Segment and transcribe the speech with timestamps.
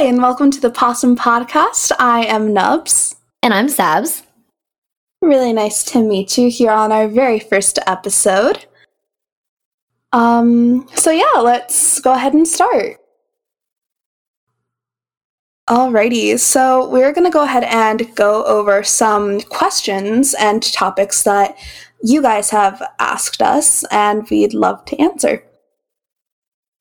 [0.00, 1.92] Hi, and welcome to the Possum Podcast.
[1.98, 3.16] I am Nubs.
[3.42, 4.22] And I'm Sabs.
[5.20, 8.64] Really nice to meet you here on our very first episode.
[10.14, 12.96] Um, so yeah, let's go ahead and start.
[15.68, 21.58] Alrighty, so we're going to go ahead and go over some questions and topics that
[22.02, 25.44] you guys have asked us, and we'd love to answer.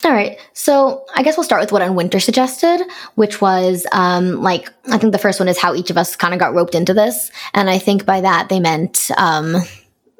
[0.06, 0.38] All right.
[0.54, 2.82] So I guess we'll start with what Unwinter suggested,
[3.16, 6.34] which was um, like, I think the first one is how each of us kind
[6.34, 7.32] of got roped into this.
[7.54, 9.58] And I think by that they meant um,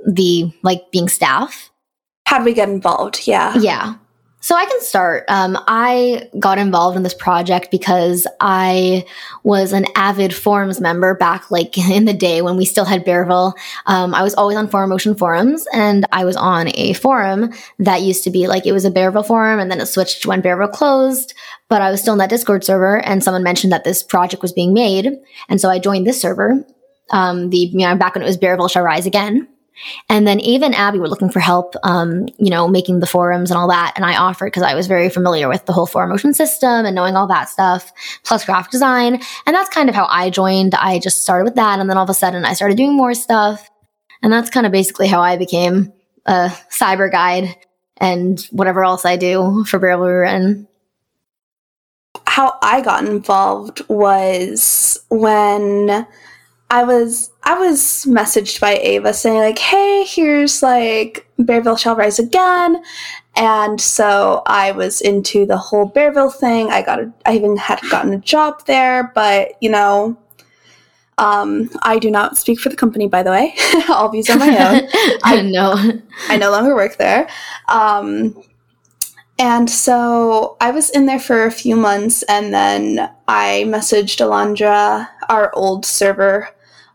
[0.06, 1.70] the like being staff.
[2.26, 3.26] How would we get involved?
[3.26, 3.56] Yeah.
[3.58, 3.96] Yeah.
[4.42, 5.26] So I can start.
[5.28, 9.06] Um, I got involved in this project because I
[9.44, 13.54] was an avid forums member back like in the day when we still had Bearville.
[13.86, 18.24] Um, I was always on Forumotion forums and I was on a forum that used
[18.24, 21.34] to be like, it was a Bearville forum and then it switched when Bearville closed,
[21.68, 24.54] but I was still in that Discord server and someone mentioned that this project was
[24.54, 25.12] being made.
[25.50, 26.66] And so I joined this server.
[27.12, 29.48] Um, the, you know, back when it was Bearville Shall Rise Again.
[30.10, 33.52] And then Ava and Abby were looking for help, um, you know, making the forums
[33.52, 33.94] and all that.
[33.96, 37.16] And I offered because I was very familiar with the whole Forumotion system and knowing
[37.16, 37.92] all that stuff,
[38.24, 39.22] plus graphic design.
[39.46, 40.76] And that's kind of how I joined.
[40.76, 41.80] I just started with that.
[41.80, 43.70] And then all of a sudden I started doing more stuff.
[44.22, 45.94] And that's kind of basically how I became
[46.26, 47.56] a cyber guide
[47.98, 50.68] and whatever else I do for Bearville and
[52.26, 56.08] how I got involved was when
[56.72, 62.20] I was I was messaged by Ava saying like, "Hey, here's like Bearville shall rise
[62.20, 62.84] again,"
[63.36, 66.70] and so I was into the whole Bearville thing.
[66.70, 70.16] I got a, I even had gotten a job there, but you know,
[71.18, 73.56] um, I do not speak for the company, by the way.
[73.90, 74.88] All views on my own.
[75.24, 75.74] I know.
[76.28, 77.28] I no longer work there.
[77.68, 78.42] Um,
[79.40, 85.08] and so I was in there for a few months, and then I messaged Alondra,
[85.30, 86.50] our old server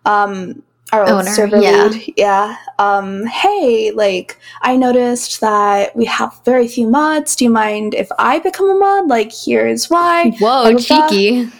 [0.04, 1.86] um, our Owner, server yeah.
[1.86, 2.56] lead, yeah.
[2.78, 7.34] Um, hey, like I noticed that we have very few mods.
[7.34, 9.08] Do you mind if I become a mod?
[9.08, 10.30] Like, here's why.
[10.38, 11.50] Whoa, cheeky.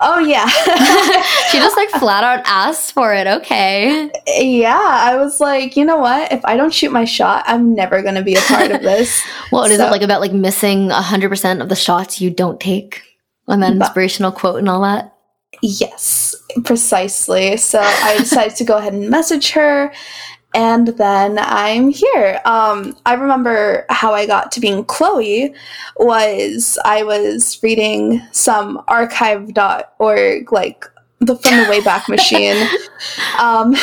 [0.00, 0.46] Oh yeah.
[1.50, 3.26] she just like flat out asked for it.
[3.26, 4.10] Okay.
[4.26, 6.32] Yeah, I was like, you know what?
[6.32, 9.22] If I don't shoot my shot, I'm never going to be a part of this.
[9.50, 9.74] what so.
[9.74, 13.02] is it like about like missing 100% of the shots you don't take?
[13.46, 15.13] And then inspirational quote and all that?
[15.62, 16.34] Yes,
[16.64, 17.56] precisely.
[17.56, 19.92] So I decided to go ahead and message her
[20.54, 22.40] and then I'm here.
[22.44, 25.52] Um, I remember how I got to being Chloe
[25.96, 30.86] was I was reading some archive.org, like
[31.18, 32.68] the from the Wayback Machine.
[33.40, 33.74] Um,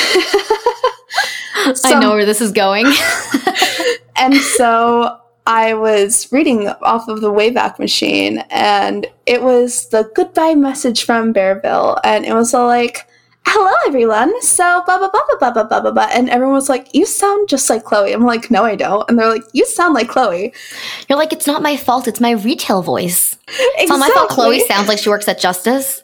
[1.75, 2.85] some, I know where this is going.
[4.15, 5.20] and so
[5.51, 11.33] I was reading off of the Wayback Machine, and it was the goodbye message from
[11.33, 13.05] Bearville, and it was all like,
[13.45, 16.95] "Hello, everyone." So blah blah blah blah blah blah blah blah, and everyone was like,
[16.95, 19.93] "You sound just like Chloe." I'm like, "No, I don't," and they're like, "You sound
[19.93, 20.53] like Chloe."
[21.09, 22.07] You're like, "It's not my fault.
[22.07, 23.35] It's my retail voice.
[23.49, 23.75] Exactly.
[23.83, 26.01] It's not my fault." Chloe sounds like she works at Justice.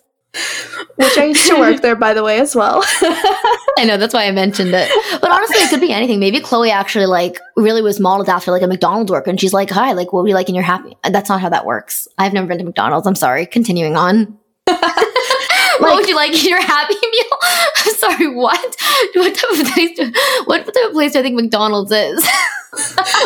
[0.96, 2.84] Which I used to work there, by the way, as well.
[2.84, 4.90] I know that's why I mentioned it.
[5.22, 6.20] But honestly, it could be anything.
[6.20, 9.70] Maybe Chloe actually like really was modeled after like a McDonald's worker, and she's like,
[9.70, 10.98] "Hi, like, what would you like?" And you're happy.
[11.04, 12.08] That's not how that works.
[12.18, 13.08] I've never been to McDonald's.
[13.08, 13.46] I'm sorry.
[13.46, 14.38] Continuing on.
[14.68, 17.38] what would you like in your happy meal?
[17.78, 18.76] I'm sorry, what?
[19.16, 20.12] What type of place do,
[20.46, 22.28] what type of place do I think McDonald's is?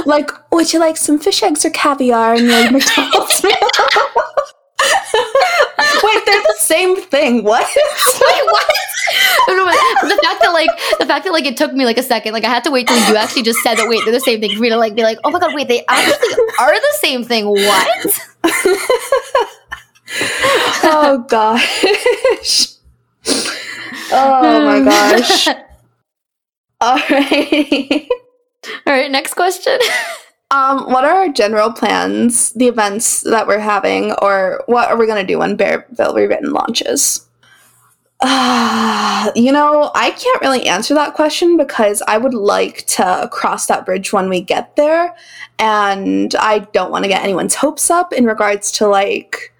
[0.05, 3.55] like, would you like some fish eggs or caviar in your McDonald's meal?
[6.03, 7.43] Wait, they're the same thing.
[7.43, 7.67] What?
[7.75, 8.65] Wait, what?
[9.47, 10.69] Oh, the fact that like
[10.99, 12.87] the fact that like it took me like a second, like I had to wait
[12.87, 13.87] till you actually just said that.
[13.87, 15.67] Wait, they're the same thing for me to like be like, oh my god, wait,
[15.67, 17.45] they actually are the same thing.
[17.47, 18.21] What?
[20.83, 22.75] oh gosh.
[24.13, 25.47] Oh my um, gosh.
[26.81, 28.07] All right.
[28.87, 29.11] All right.
[29.11, 29.79] Next question.
[30.51, 35.07] Um, what are our general plans, the events that we're having, or what are we
[35.07, 37.25] going to do when Bearville Rewritten launches?
[38.19, 43.67] Uh, you know, I can't really answer that question because I would like to cross
[43.67, 45.15] that bridge when we get there.
[45.57, 49.53] And I don't want to get anyone's hopes up in regards to like,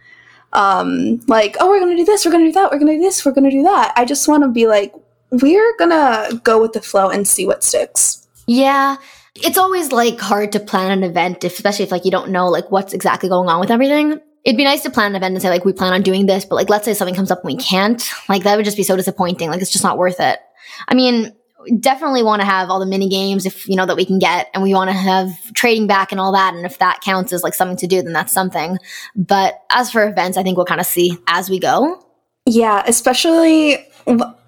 [0.51, 2.91] um, like, oh, we're going to do this, we're going to do that, we're going
[2.91, 3.93] to do this, we're going to do that.
[3.95, 4.93] I just want to be like,
[5.29, 8.27] we're going to go with the flow and see what sticks.
[8.45, 8.97] Yeah.
[9.43, 12.71] It's always like hard to plan an event, especially if like you don't know like
[12.71, 14.19] what's exactly going on with everything.
[14.43, 16.45] It'd be nice to plan an event and say like we plan on doing this,
[16.45, 18.83] but like let's say something comes up and we can't, like that would just be
[18.83, 19.49] so disappointing.
[19.49, 20.39] Like it's just not worth it.
[20.87, 21.33] I mean,
[21.79, 24.49] definitely want to have all the mini games if you know that we can get
[24.53, 27.43] and we want to have trading back and all that and if that counts as
[27.43, 28.77] like something to do then that's something
[29.15, 32.03] but as for events i think we'll kind of see as we go
[32.45, 33.77] yeah especially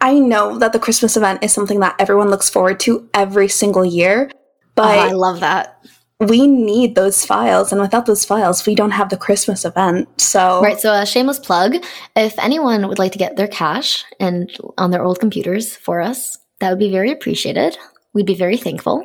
[0.01, 3.85] i know that the christmas event is something that everyone looks forward to every single
[3.85, 4.29] year
[4.75, 5.79] but oh, i love that
[6.19, 10.61] we need those files and without those files we don't have the christmas event so
[10.61, 11.75] right so a shameless plug
[12.15, 16.37] if anyone would like to get their cache and on their old computers for us
[16.63, 17.77] that would be very appreciated.
[18.13, 19.03] We'd be very thankful.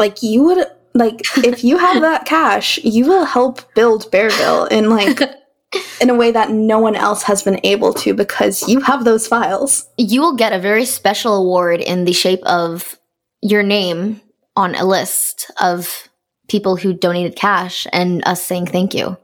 [0.00, 4.90] Like you would like if you have that cache, you will help build Bearville in
[4.90, 5.20] like
[6.00, 9.28] in a way that no one else has been able to because you have those
[9.28, 9.88] files.
[9.96, 12.98] You will get a very special award in the shape of
[13.42, 14.20] your name
[14.56, 16.08] on a list of
[16.48, 19.16] people who donated cache and us saying thank you.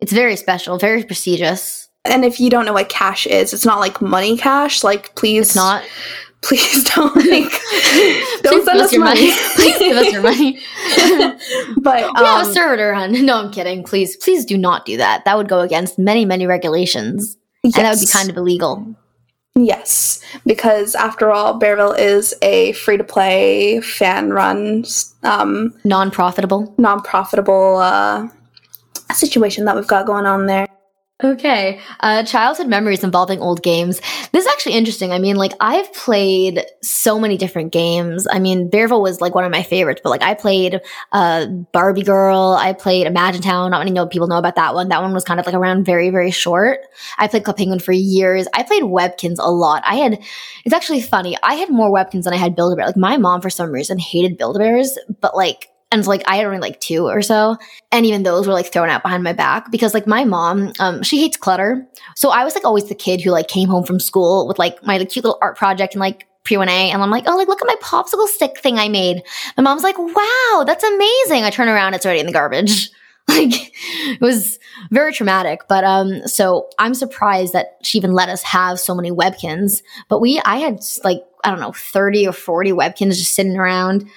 [0.00, 3.80] It's very special, very prestigious and if you don't know what cache is, it's not
[3.80, 4.82] like money cash.
[4.82, 5.84] Like, please, it's not.
[6.40, 7.50] Please don't like.
[8.42, 9.26] don't send us, money.
[9.26, 9.32] money.
[9.56, 10.60] please give us your money.
[11.78, 13.26] but um, we have a um, server on.
[13.26, 13.82] No, I'm kidding.
[13.82, 15.24] Please, please do not do that.
[15.24, 17.76] That would go against many, many regulations, yes.
[17.76, 18.86] and that would be kind of illegal.
[19.64, 24.84] Yes, because after all, Bearville is a free to play, fan run,
[25.24, 28.28] um, non profitable, non profitable uh,
[29.12, 30.67] situation that we've got going on there.
[31.22, 31.80] Okay.
[31.98, 34.00] Uh, childhood memories involving old games.
[34.30, 35.10] This is actually interesting.
[35.10, 38.28] I mean, like, I've played so many different games.
[38.30, 40.80] I mean, Bearville was like one of my favorites, but like, I played
[41.10, 42.56] uh, Barbie Girl.
[42.56, 43.72] I played Imagine Town.
[43.72, 44.90] Not many know, people know about that one.
[44.90, 46.78] That one was kind of like around very, very short.
[47.18, 48.46] I played Club Penguin for years.
[48.54, 49.82] I played Webkinz a lot.
[49.84, 50.20] I had,
[50.64, 51.36] it's actually funny.
[51.42, 52.86] I had more Webkinz than I had Build-A-Bear.
[52.86, 56.58] Like, my mom, for some reason, hated Build-A-Bears, but like, and like I had only
[56.58, 57.56] like two or so,
[57.92, 61.02] and even those were like thrown out behind my back because like my mom, um,
[61.02, 61.86] she hates clutter,
[62.16, 64.84] so I was like always the kid who like came home from school with like
[64.84, 67.62] my like, cute little art project and like pre-1A, and I'm like, oh, like look
[67.62, 69.22] at my popsicle stick thing I made.
[69.56, 71.44] My mom's like, wow, that's amazing.
[71.44, 72.90] I turn around, it's already in the garbage.
[73.28, 74.58] like it was
[74.90, 79.10] very traumatic but um so i'm surprised that she even let us have so many
[79.10, 79.82] webkinz.
[80.08, 84.08] but we i had like i don't know 30 or 40 webkinz just sitting around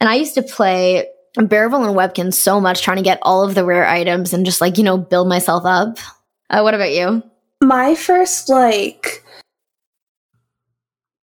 [0.00, 1.06] and I used to play
[1.38, 4.60] Bearville and Webkinz so much, trying to get all of the rare items and just
[4.60, 5.98] like, you know, build myself up.
[6.50, 7.22] Uh, what about you?
[7.62, 9.24] My first, like,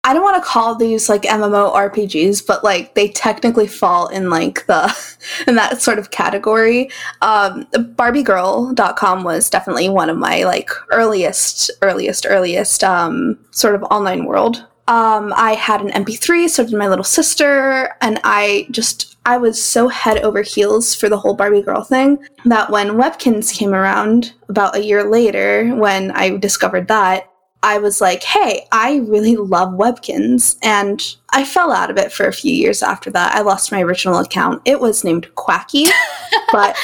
[0.04, 4.32] I don't want to call these like MMO RPGs, but like they technically fall in
[4.32, 4.92] like the
[5.48, 6.90] in that sort of category.
[7.22, 14.26] Um BarbieGirl.com was definitely one of my like earliest, earliest, earliest um sort of online
[14.26, 19.38] world um, I had an MP3, so did my little sister, and I just I
[19.38, 23.74] was so head over heels for the whole Barbie girl thing that when Webkinz came
[23.74, 27.32] around about a year later, when I discovered that,
[27.64, 30.58] I was like, hey, I really love Webkinz.
[30.62, 31.02] And
[31.32, 33.34] I fell out of it for a few years after that.
[33.34, 34.62] I lost my original account.
[34.66, 35.86] It was named Quacky,
[36.52, 36.76] but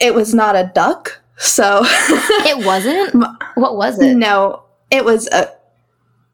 [0.00, 1.20] it was not a duck.
[1.38, 3.24] So it wasn't?
[3.56, 4.16] What was it?
[4.16, 5.50] No, it was a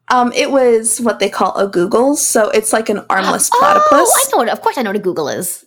[0.09, 3.85] um, it was what they call a Google, so it's like an armless platypus.
[3.85, 4.33] oh, platypus.
[4.33, 4.49] I know it.
[4.49, 5.65] Of course, I know what a Google is.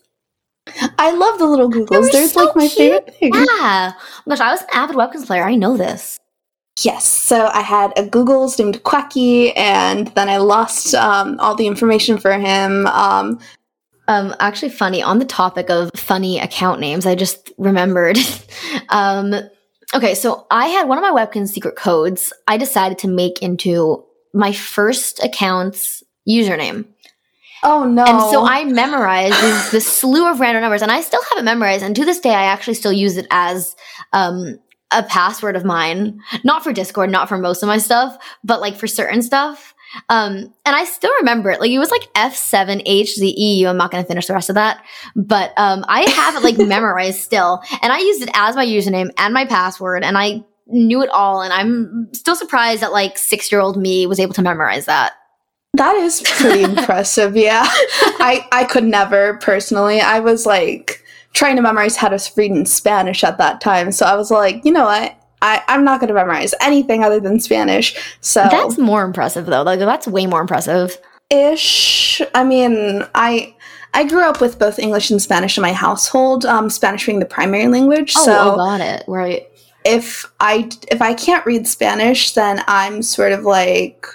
[0.98, 2.10] I love the little Googles.
[2.10, 2.76] They're, so like my cute.
[2.76, 3.34] favorite thing.
[3.34, 3.92] Yeah.
[3.94, 5.44] Oh gosh, I was an avid Webkinz player.
[5.44, 6.18] I know this.
[6.82, 7.06] Yes.
[7.06, 12.18] So I had a Googles named Quacky, and then I lost um, all the information
[12.18, 12.86] for him.
[12.88, 13.38] Um,
[14.08, 18.18] um, actually, funny on the topic of funny account names, I just remembered.
[18.90, 19.34] um,
[19.94, 22.32] okay, so I had one of my Webkinz secret codes.
[22.46, 24.05] I decided to make into
[24.36, 26.84] my first account's username.
[27.62, 28.04] Oh no.
[28.04, 31.82] And so I memorized this slew of random numbers and I still have it memorized.
[31.82, 33.74] And to this day, I actually still use it as
[34.12, 34.58] um,
[34.90, 36.20] a password of mine.
[36.44, 39.74] Not for Discord, not for most of my stuff, but like for certain stuff.
[40.10, 41.60] Um, and I still remember it.
[41.60, 43.64] Like it was like F7HZE.
[43.64, 46.58] I'm not going to finish the rest of that, but um, I have it like
[46.68, 47.62] memorized still.
[47.80, 50.04] And I used it as my username and my password.
[50.04, 51.42] And I knew it all.
[51.42, 55.14] And I'm still surprised that like six year old me was able to memorize that.
[55.74, 57.36] That is pretty impressive.
[57.36, 57.64] Yeah.
[57.66, 60.00] I, I could never personally.
[60.00, 63.92] I was like trying to memorize how to read in Spanish at that time.
[63.92, 65.14] So I was like, you know what?
[65.42, 67.94] I, I'm not going to memorize anything other than Spanish.
[68.22, 69.62] So that's more impressive, though.
[69.62, 70.96] Like that's way more impressive.
[71.28, 72.22] Ish.
[72.34, 73.54] I mean, I
[73.92, 76.46] I grew up with both English and Spanish in my household.
[76.46, 78.14] Um, Spanish being the primary language.
[78.16, 79.04] Oh, so oh, got it.
[79.06, 79.46] Right
[79.86, 84.06] if I if I can't read Spanish, then I'm sort of like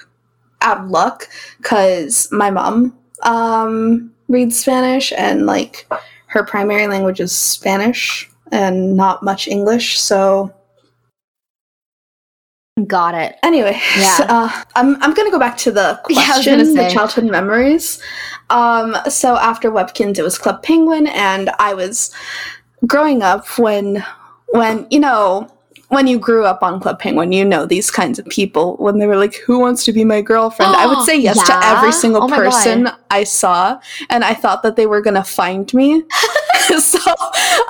[0.60, 5.88] out of luck because my mom um, reads Spanish and like
[6.26, 9.98] her primary language is Spanish and not much English.
[9.98, 10.52] So
[12.86, 13.36] Got it.
[13.42, 14.18] Anyway, Yeah.
[14.28, 17.98] uh, I'm I'm gonna go back to the Yeah, question, gonna the childhood memories.
[18.50, 22.14] Um, so after Webkinz, it was Club Penguin, and I was
[22.86, 24.04] growing up when
[24.52, 25.48] when you know
[25.92, 29.06] when you grew up on Club Penguin, you know these kinds of people when they
[29.06, 32.24] were like, "Who wants to be my girlfriend?" I would say yes to every single
[32.24, 32.96] Oh person God.
[33.10, 36.02] I saw, and I thought that they were gonna find me.
[36.78, 36.98] so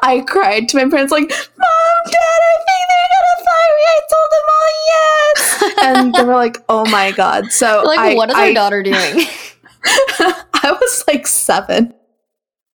[0.03, 4.01] I cried to my parents like, "Mom, Dad, I think they're gonna find me." I
[4.13, 8.31] told them all yes, and they were like, "Oh my god!" So like, I, what
[8.31, 8.95] is I, our daughter doing?
[9.85, 11.93] I was like seven.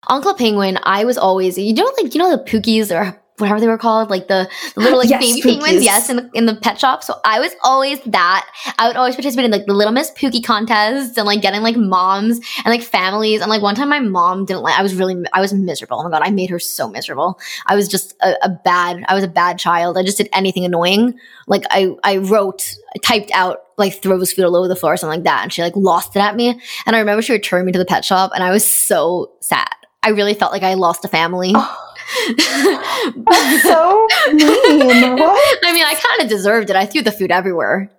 [0.08, 3.60] On Club Penguin, I was always you know like you know the Pookies or whatever
[3.60, 5.60] they were called, like the, the little like Yes, baby Pookies.
[5.60, 7.04] penguins, yes, in the in the pet shop.
[7.04, 8.48] So I was always that.
[8.78, 11.76] I would always participate in like the Little Miss Pookie contests and like getting like
[11.76, 13.40] moms and like families.
[13.40, 14.78] And like one time, my mom didn't like.
[14.78, 15.98] I was really I was miserable.
[16.00, 17.38] Oh my god, I made her so miserable.
[17.66, 19.04] I was just a, a bad.
[19.08, 19.98] I was a bad child.
[19.98, 21.18] I just did anything annoying.
[21.46, 24.94] Like I I wrote, I typed out like throw his feet all over the floor
[24.94, 26.58] or something like that, and she like lost it at me.
[26.86, 29.68] And I remember she returned me to the pet shop, and I was so sad.
[30.02, 31.52] I really felt like I lost a family.
[31.54, 31.82] Oh.
[32.36, 34.46] That's so mean.
[35.16, 35.58] What?
[35.64, 36.76] I mean, I kind of deserved it.
[36.76, 37.90] I threw the food everywhere.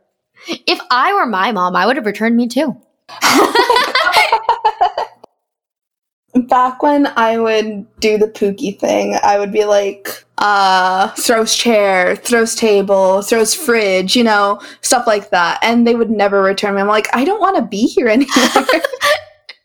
[0.47, 2.75] If I were my mom, I would have returned me too.
[6.47, 12.15] Back when I would do the Pookie thing, I would be like, uh, throws chair,
[12.15, 15.59] throws table, throws fridge, you know, stuff like that.
[15.63, 16.81] And they would never return me.
[16.81, 18.63] I'm like, I don't want to be here anymore.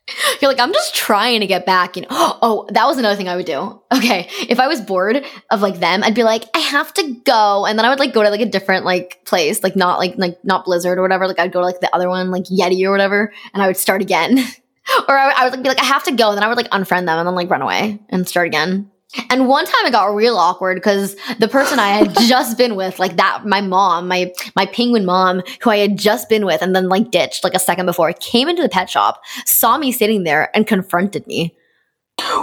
[0.41, 1.97] You're like, I'm just trying to get back.
[1.97, 3.81] You know, oh, that was another thing I would do.
[3.93, 7.67] Okay, if I was bored of like them, I'd be like, I have to go,
[7.67, 10.15] and then I would like go to like a different like place, like not like
[10.17, 11.29] like not Blizzard or whatever.
[11.29, 13.77] Like I'd go to like the other one, like Yeti or whatever, and I would
[13.77, 14.39] start again.
[15.09, 16.49] or I, would- I would like be like, I have to go, and then I
[16.49, 18.91] would like unfriend them and then like run away and start again.
[19.31, 22.99] And one time it got real awkward because the person I had just been with,
[22.99, 26.75] like that, my mom, my my penguin mom, who I had just been with and
[26.75, 30.25] then like ditched like a second before, came into the pet shop, saw me sitting
[30.25, 31.55] there, and confronted me.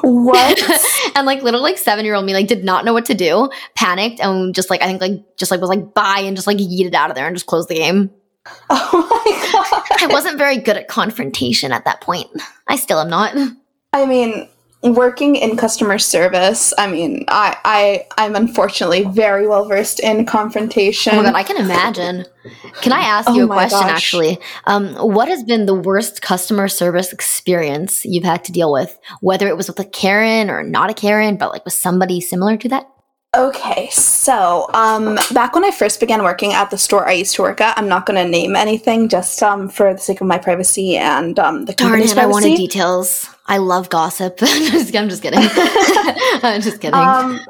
[0.01, 0.61] what?
[1.15, 3.49] and like little like seven year old me like did not know what to do,
[3.75, 6.57] panicked, and just like I think like just like was like bye and just like
[6.57, 8.11] yeeted out of there and just closed the game.
[8.71, 9.83] Oh my god.
[10.01, 12.29] I wasn't very good at confrontation at that point.
[12.67, 13.35] I still am not.
[13.93, 14.47] I mean,
[14.81, 21.13] working in customer service, I mean, I, I I'm unfortunately very well versed in confrontation.
[21.13, 22.25] Oh my god, I can imagine.
[22.81, 23.91] Can I ask Oh you a question gosh.
[23.91, 24.39] actually?
[24.65, 28.97] Um, what has been the worst customer service experience you've had to deal with?
[29.21, 32.57] Whether it was with a Karen or not a Karen, but like with somebody similar
[32.57, 32.89] to that?
[33.37, 37.43] Okay, so um, back when I first began working at the store I used to
[37.43, 40.39] work at, I'm not going to name anything just um, for the sake of my
[40.39, 43.27] privacy and um, the Darn company's it, I wanted details.
[43.49, 44.37] I love gossip.
[44.41, 45.39] I'm just I'm just kidding.
[46.43, 46.93] I'm just kidding.
[46.93, 47.41] Um,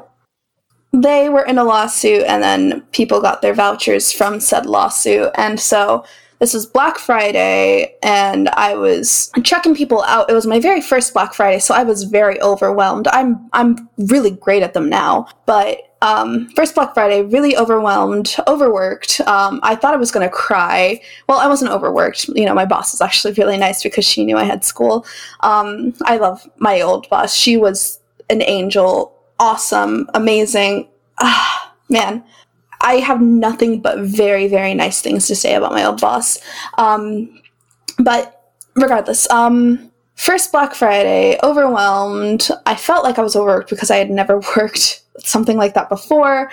[0.92, 5.60] they were in a lawsuit, and then people got their vouchers from said lawsuit, and
[5.60, 6.04] so
[6.40, 10.30] this was Black Friday, and I was checking people out.
[10.30, 13.06] It was my very first Black Friday, so I was very overwhelmed.
[13.08, 19.20] I'm I'm really great at them now, but um, first Black Friday, really overwhelmed, overworked.
[19.22, 21.00] Um, I thought I was gonna cry.
[21.28, 22.28] Well, I wasn't overworked.
[22.28, 25.04] You know, my boss was actually really nice because she knew I had school.
[25.40, 27.34] Um, I love my old boss.
[27.34, 30.88] She was an angel, awesome, amazing.
[31.18, 32.24] Ah, man,
[32.80, 36.38] I have nothing but very, very nice things to say about my old boss.
[36.78, 37.42] Um,
[37.98, 42.48] but regardless, um, first Black Friday, overwhelmed.
[42.64, 46.50] I felt like I was overworked because I had never worked something like that before.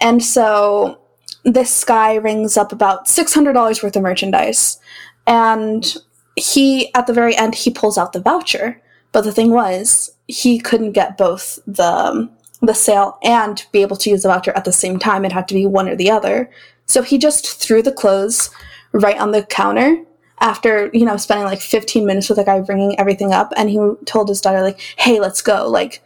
[0.00, 0.98] And so
[1.44, 4.78] this guy rings up about $600 worth of merchandise.
[5.26, 5.96] And
[6.36, 8.80] he, at the very end, he pulls out the voucher.
[9.12, 12.28] But the thing was, he couldn't get both the
[12.60, 15.24] the sale and be able to use the voucher at the same time.
[15.24, 16.50] It had to be one or the other.
[16.86, 18.50] So he just threw the clothes
[18.92, 20.02] right on the counter
[20.40, 23.52] after, you know, spending like 15 minutes with the guy bringing everything up.
[23.56, 25.68] And he told his daughter, like, hey, let's go.
[25.68, 26.02] Like,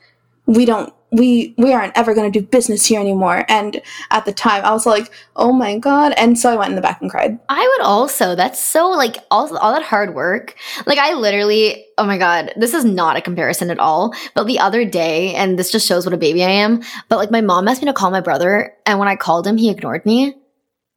[0.47, 3.45] we don't, we, we aren't ever going to do business here anymore.
[3.49, 6.15] And at the time, I was like, oh my God.
[6.17, 7.39] And so I went in the back and cried.
[7.51, 8.35] I would also.
[8.35, 10.57] That's so like all all that hard work.
[10.87, 11.85] Like I literally.
[11.99, 14.15] Oh my god, this is not a comparison at all.
[14.35, 16.83] But the other day, and this just shows what a baby I am.
[17.11, 19.59] But like my mom asked me to call my brother, and when I called him,
[19.59, 20.35] he ignored me.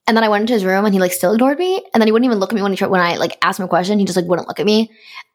[0.08, 1.84] And then I went into his room, and he like still ignored me.
[1.94, 3.60] And then he wouldn't even look at me when he tried, when I like asked
[3.60, 4.00] him a question.
[4.00, 4.92] He just like wouldn't look at me.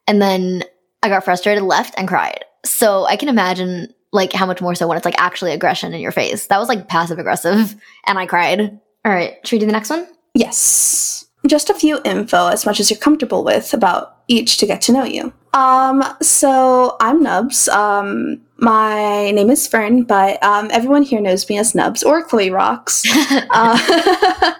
[0.07, 0.65] And then
[1.03, 2.45] I got frustrated, left, and cried.
[2.65, 6.01] So I can imagine like how much more so when it's like actually aggression in
[6.01, 6.47] your face.
[6.47, 7.77] That was like passive aggressive,
[8.07, 8.61] and I cried.
[9.05, 10.07] All right, should we do the next one?
[10.35, 11.27] Yes.
[11.47, 14.93] Just a few info, as much as you're comfortable with, about each to get to
[14.93, 15.33] know you.
[15.55, 17.67] Um, so I'm Nubs.
[17.69, 22.51] Um, my name is Fern, but um, everyone here knows me as Nubs or Chloe
[22.51, 23.03] Rocks.
[23.31, 24.53] uh,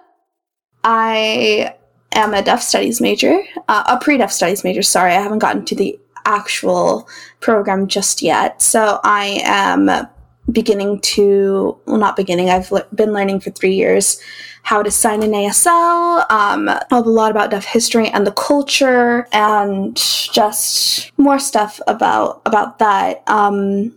[0.85, 1.75] I
[2.13, 4.83] am a deaf studies major, uh, a pre deaf studies major.
[4.83, 7.09] Sorry, I haven't gotten to the actual
[7.41, 8.61] program just yet.
[8.63, 10.09] So I am
[10.51, 14.21] beginning to, well, not beginning, I've le- been learning for three years
[14.63, 19.97] how to sign an ASL, um, a lot about deaf history and the culture, and
[19.97, 23.23] just more stuff about about that.
[23.27, 23.97] Um,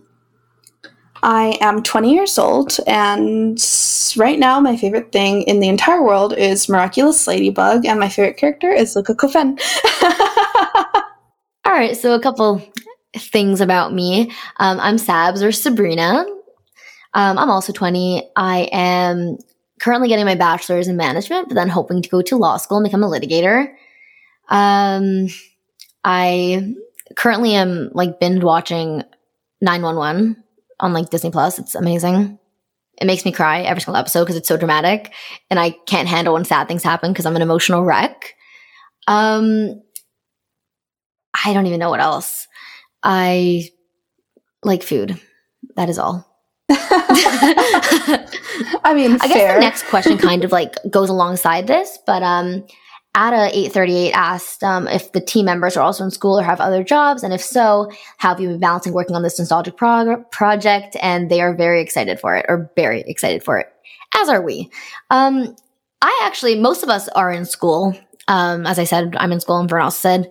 [1.22, 3.58] I am 20 years old, and
[4.16, 8.36] right now, my favorite thing in the entire world is Miraculous Ladybug, and my favorite
[8.36, 9.58] character is Luka Couffaine.
[11.74, 12.62] All right, so a couple
[13.16, 14.30] things about me.
[14.58, 16.24] Um, I'm Sabs or Sabrina.
[17.14, 18.30] Um, I'm also 20.
[18.36, 19.38] I am
[19.80, 22.84] currently getting my bachelor's in management, but then hoping to go to law school and
[22.84, 23.74] become a litigator.
[24.48, 25.26] Um,
[26.04, 26.74] I
[27.16, 29.02] currently am like binge watching
[29.60, 30.44] 911
[30.78, 31.58] on like Disney Plus.
[31.58, 32.38] It's amazing.
[33.00, 35.12] It makes me cry every single episode because it's so dramatic,
[35.50, 38.36] and I can't handle when sad things happen because I'm an emotional wreck.
[39.08, 39.82] Um,
[41.44, 42.46] I don't even know what else.
[43.02, 43.68] I
[44.62, 45.20] like food.
[45.76, 46.30] That is all.
[46.70, 48.26] I
[48.94, 52.64] mean, I guess the next question kind of like goes alongside this, but um,
[53.16, 56.42] Ada eight thirty eight asked um, if the team members are also in school or
[56.42, 59.76] have other jobs, and if so, how have you been balancing working on this nostalgic
[59.76, 60.96] prog- project?
[61.02, 63.68] And they are very excited for it, or very excited for it,
[64.16, 64.70] as are we.
[65.10, 65.54] Um,
[66.00, 67.96] I actually, most of us are in school.
[68.26, 70.30] Um, as I said, I'm in school, and Fern said,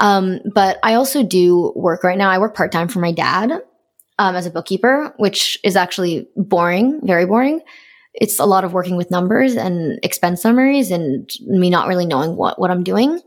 [0.00, 2.30] um, but I also do work right now.
[2.30, 3.52] I work part time for my dad
[4.18, 7.60] um, as a bookkeeper, which is actually boring, very boring
[8.14, 12.36] it's a lot of working with numbers and expense summaries and me not really knowing
[12.36, 13.20] what, what I'm doing.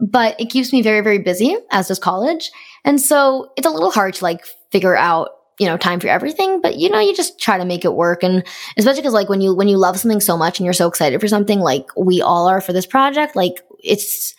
[0.00, 2.50] But it keeps me very, very busy, as does college.
[2.84, 5.28] And so it's a little hard to like figure out,
[5.62, 8.22] you know, time for everything, but you know, you just try to make it work.
[8.22, 8.44] And
[8.76, 11.20] especially because like when you, when you love something so much and you're so excited
[11.20, 14.34] for something, like we all are for this project, like it's,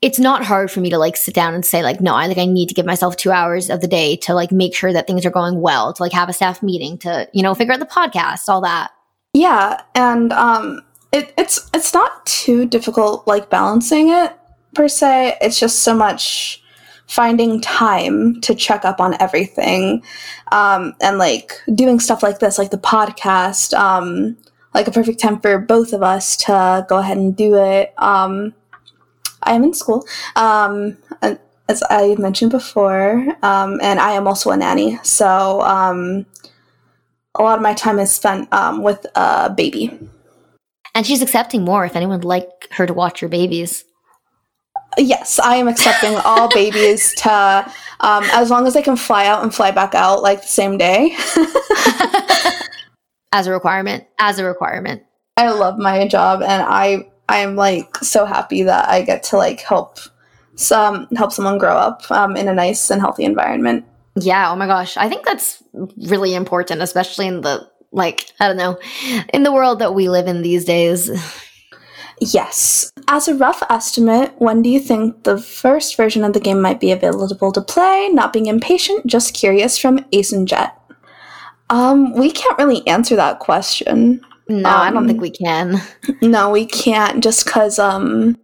[0.00, 2.36] it's not hard for me to like sit down and say like no i like
[2.36, 5.06] i need to give myself two hours of the day to like make sure that
[5.06, 7.78] things are going well to like have a staff meeting to you know figure out
[7.78, 8.90] the podcast all that
[9.34, 14.36] yeah, and um, it, it's it's not too difficult like balancing it
[14.74, 15.38] per se.
[15.40, 16.61] It's just so much
[17.06, 20.02] finding time to check up on everything,
[20.50, 24.36] um, and like doing stuff like this, like the podcast, um,
[24.74, 27.92] like a perfect time for both of us to go ahead and do it.
[27.98, 28.54] Um,
[29.42, 30.06] I am in school.
[30.36, 30.96] Um,
[31.68, 34.98] as I mentioned before, um, and I am also a nanny.
[35.02, 36.26] So um,
[37.34, 39.98] a lot of my time is spent um, with a baby.
[40.94, 43.84] And she's accepting more if anyone would like her to watch your babies.
[44.98, 49.42] Yes, I am accepting all babies to, um, as long as they can fly out
[49.42, 51.12] and fly back out like the same day.
[53.32, 54.04] as a requirement.
[54.18, 55.02] As a requirement.
[55.36, 59.38] I love my job, and I I am like so happy that I get to
[59.38, 59.98] like help
[60.56, 63.86] some help someone grow up um, in a nice and healthy environment.
[64.16, 64.96] Yeah, oh my gosh.
[64.96, 65.62] I think that's
[66.08, 68.78] really important, especially in the, like, I don't know,
[69.32, 71.10] in the world that we live in these days.
[72.20, 72.91] Yes.
[73.08, 76.80] As a rough estimate, when do you think the first version of the game might
[76.80, 78.08] be available to play?
[78.12, 80.78] Not being impatient, just curious from Ace and Jet.
[81.70, 84.20] Um, we can't really answer that question.
[84.48, 85.80] No, um, I don't think um, we can.
[86.22, 88.36] No, we can't just cuz um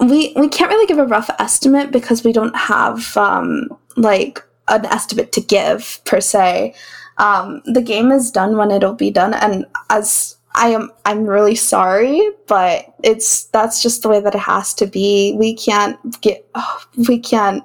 [0.00, 4.84] we we can't really give a rough estimate because we don't have um like an
[4.86, 6.74] estimate to give per se.
[7.18, 11.54] Um, the game is done when it'll be done, and as I am, I'm really
[11.54, 15.34] sorry, but it's that's just the way that it has to be.
[15.38, 17.62] We can't get, oh, we can't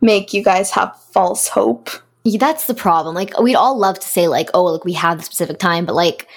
[0.00, 1.90] make you guys have false hope.
[2.24, 3.14] Yeah, that's the problem.
[3.14, 5.94] Like we'd all love to say like, oh, like we have the specific time, but
[5.94, 6.28] like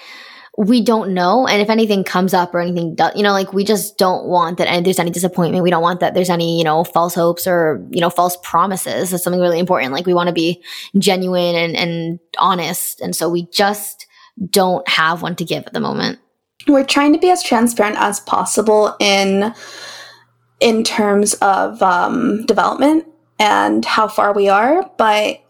[0.58, 1.46] we don't know.
[1.46, 4.58] And if anything comes up or anything does, you know, like we just don't want
[4.58, 5.62] that and there's any disappointment.
[5.62, 9.10] We don't want that there's any, you know, false hopes or, you know, false promises.
[9.10, 9.92] That's something really important.
[9.92, 10.60] Like we want to be
[10.98, 13.00] genuine and, and honest.
[13.00, 14.07] And so we just
[14.50, 16.18] don't have one to give at the moment.
[16.66, 19.54] We're trying to be as transparent as possible in
[20.60, 23.06] in terms of um, development
[23.38, 24.90] and how far we are.
[24.98, 25.40] But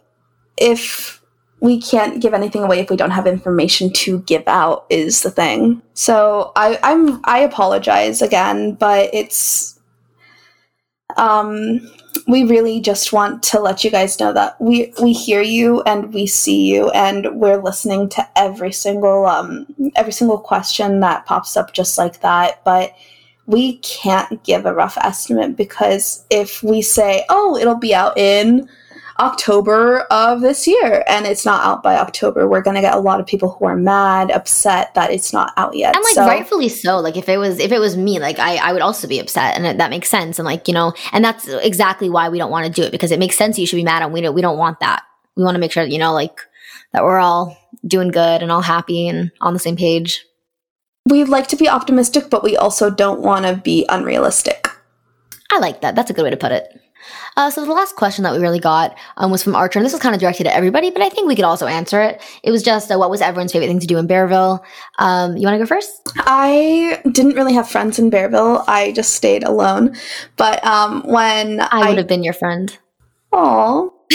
[0.59, 1.19] if
[1.61, 5.31] we can't give anything away if we don't have information to give out is the
[5.31, 5.83] thing.
[5.95, 9.79] So I, I'm I apologize again, but it's
[11.17, 11.81] um
[12.29, 16.13] we really just want to let you guys know that we we hear you and
[16.13, 21.57] we see you and we're listening to every single um every single question that pops
[21.57, 22.95] up just like that, but
[23.47, 28.69] we can't give a rough estimate because if we say, "Oh, it'll be out in
[29.21, 32.49] October of this year, and it's not out by October.
[32.49, 35.75] We're gonna get a lot of people who are mad, upset that it's not out
[35.75, 35.95] yet.
[35.95, 38.57] and like so, rightfully so like if it was if it was me like i
[38.57, 41.49] i would also be upset and that makes sense and like you know and that's
[41.49, 43.85] exactly why we don't want to do it because it makes sense you should be
[43.85, 45.03] mad and we don't we don't want that
[45.37, 46.41] we want to make sure you know like
[46.93, 50.25] that we're all doing good and all happy and on the same page
[51.07, 54.69] we'd like to be optimistic, but we also don't want to be unrealistic.
[55.53, 56.81] i like that that's a good way to put it
[57.37, 59.93] uh, so the last question that we really got um, was from Archer, and this
[59.93, 62.21] was kind of directed at everybody, but I think we could also answer it.
[62.43, 64.61] It was just, uh, what was everyone's favorite thing to do in Bearville?
[64.99, 66.13] Um, you want to go first?
[66.19, 68.65] I didn't really have friends in Bearville.
[68.67, 69.97] I just stayed alone.
[70.37, 72.77] But um, when I I, would have been your friend.
[73.33, 73.95] oh,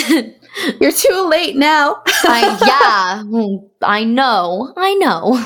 [0.80, 2.02] you're too late now.
[2.24, 5.46] I, yeah, I know, I know.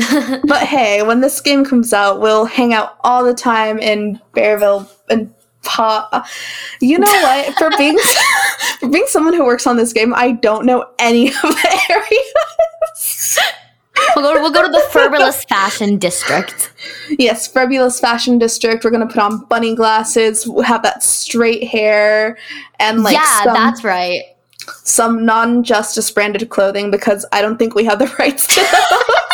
[0.44, 4.88] but hey, when this game comes out, we'll hang out all the time in Bearville
[5.10, 5.32] and
[5.62, 6.26] pop.
[6.80, 7.54] You know what?
[7.56, 7.98] For being
[8.80, 13.38] for being someone who works on this game, I don't know any of the areas.
[14.16, 16.72] We'll go, we'll go to the Fabulous Fashion District.
[17.18, 18.84] yes, fabulous fashion district.
[18.84, 22.38] We're gonna put on bunny glasses, have that straight hair,
[22.78, 24.22] and like yeah, some, that's right.
[24.84, 28.60] some non-justice branded clothing because I don't think we have the rights to.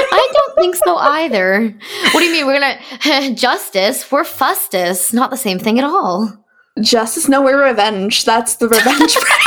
[0.00, 1.74] I don't think so either.
[2.12, 2.46] What do you mean?
[2.46, 4.10] We're gonna justice?
[4.10, 5.12] We're fustus.
[5.12, 6.32] Not the same thing at all.
[6.80, 8.24] Justice, no, we're revenge.
[8.24, 9.44] That's the revenge brand.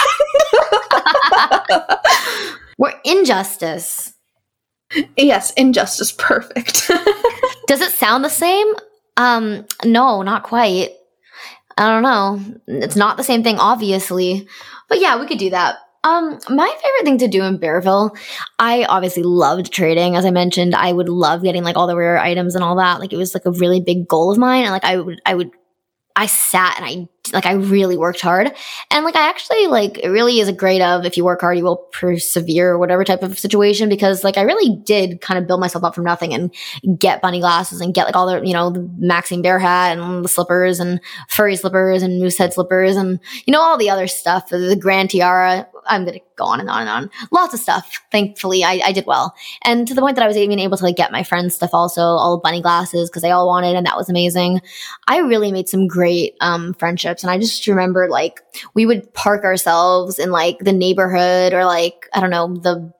[2.77, 4.13] We're injustice.
[5.15, 6.87] yes, injustice, perfect.
[7.67, 8.73] Does it sound the same?
[9.17, 10.89] Um, no, not quite.
[11.77, 12.41] I don't know.
[12.67, 14.47] It's not the same thing, obviously.
[14.89, 15.75] But yeah, we could do that.
[16.03, 18.17] Um, my favorite thing to do in Bearville,
[18.57, 20.15] I obviously loved trading.
[20.15, 22.99] As I mentioned, I would love getting like all the rare items and all that.
[22.99, 24.63] Like it was like a really big goal of mine.
[24.63, 25.51] And like I would, I would,
[26.15, 28.51] I sat and I like I really worked hard.
[28.91, 31.57] And like I actually like it really is a grade of if you work hard,
[31.57, 33.89] you will persevere or whatever type of situation.
[33.89, 36.53] Because like I really did kind of build myself up from nothing and
[36.99, 40.23] get bunny glasses and get like all the, you know, the Maxine Bear hat and
[40.23, 44.07] the slippers and furry slippers and moose head slippers and, you know, all the other
[44.07, 45.67] stuff, the grand tiara.
[45.87, 47.09] I'm to go on and on and on.
[47.31, 48.01] Lots of stuff.
[48.11, 49.33] Thankfully, I, I did well.
[49.63, 51.71] And to the point that I was even able to like get my friends stuff
[51.73, 54.61] also, all bunny glasses because they all wanted and that was amazing.
[55.07, 57.20] I really made some great um, friendships.
[57.23, 58.41] And I just remember like
[58.73, 62.93] we would park ourselves in like the neighborhood or like, I don't know, the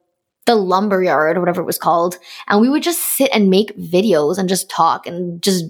[0.48, 2.18] the lumber yard or whatever it was called.
[2.48, 5.66] And we would just sit and make videos and just talk and just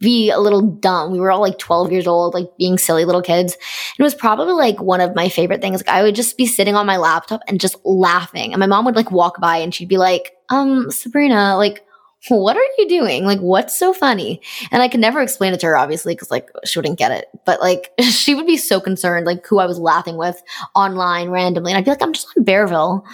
[0.00, 1.12] be a little dumb.
[1.12, 3.56] We were all like 12 years old, like being silly little kids.
[3.98, 5.80] It was probably like one of my favorite things.
[5.80, 8.52] Like I would just be sitting on my laptop and just laughing.
[8.52, 11.84] And my mom would like walk by and she'd be like, um, Sabrina, like,
[12.28, 13.24] what are you doing?
[13.24, 14.40] Like, what's so funny?
[14.70, 17.26] And I could never explain it to her, obviously, because like she wouldn't get it.
[17.46, 20.42] But like, she would be so concerned, like who I was laughing with
[20.74, 21.72] online randomly.
[21.72, 23.04] And I'd be like, I'm just on Bearville.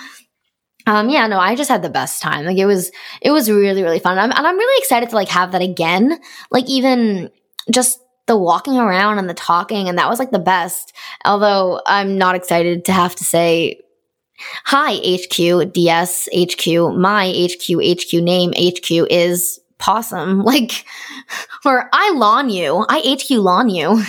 [0.87, 2.45] Um, yeah, no, I just had the best time.
[2.45, 2.91] Like it was,
[3.23, 4.19] it was really, really fun.
[4.19, 6.19] I'm, and I'm really excited to like have that again.
[6.51, 7.31] Like even
[7.71, 10.95] just the walking around and the talking, and that was like the best.
[11.25, 13.81] Although I'm not excited to have to say,
[14.65, 20.43] hi, HQ, DS, HQ, my HQ, HQ name, HQ is possum.
[20.45, 20.85] Like,
[21.65, 24.03] or I lawn you, I HQ lawn you.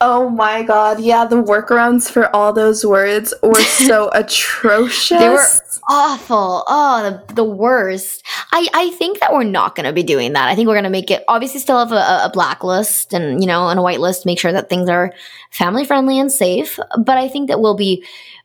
[0.00, 5.18] oh my god, yeah, the workarounds for all those words were so atrocious.
[5.18, 5.44] They were
[5.88, 6.64] awful.
[6.66, 8.24] Oh, the, the worst.
[8.52, 10.48] I, I think that we're not going to be doing that.
[10.48, 13.46] I think we're going to make it obviously still have a, a blacklist and, you
[13.46, 15.12] know, and a whitelist, make sure that things are
[15.50, 16.78] family friendly and safe.
[16.98, 18.04] But I think that we'll be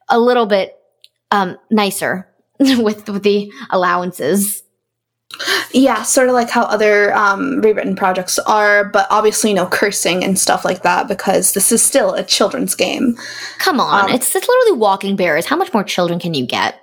[0.10, 0.78] a little bit
[1.34, 2.28] um, nicer
[2.60, 4.62] with, with the allowances.
[5.72, 10.38] Yeah, sort of like how other um, rewritten projects are, but obviously no cursing and
[10.38, 13.18] stuff like that because this is still a children's game,
[13.58, 14.10] Come on.
[14.10, 15.48] Um, it's, it's literally walking bears.
[15.48, 16.80] How much more children can you get?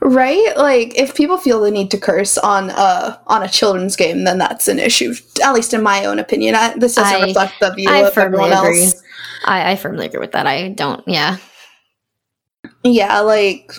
[0.00, 0.52] right?
[0.56, 4.38] Like if people feel the need to curse on a on a children's game, then
[4.38, 5.14] that's an issue.
[5.42, 8.12] At least in my own opinion, I, this doesn't I- reflect the view I of
[8.14, 8.84] firmly everyone agree.
[8.84, 9.02] else.
[9.44, 10.46] I, I firmly agree with that.
[10.46, 11.36] I don't, yeah.
[12.82, 13.72] Yeah, like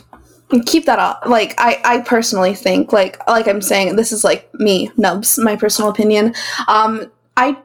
[0.65, 1.24] keep that up.
[1.26, 5.56] Like I, I personally think like like I'm saying this is like me nubs my
[5.56, 6.34] personal opinion.
[6.67, 7.58] Um, I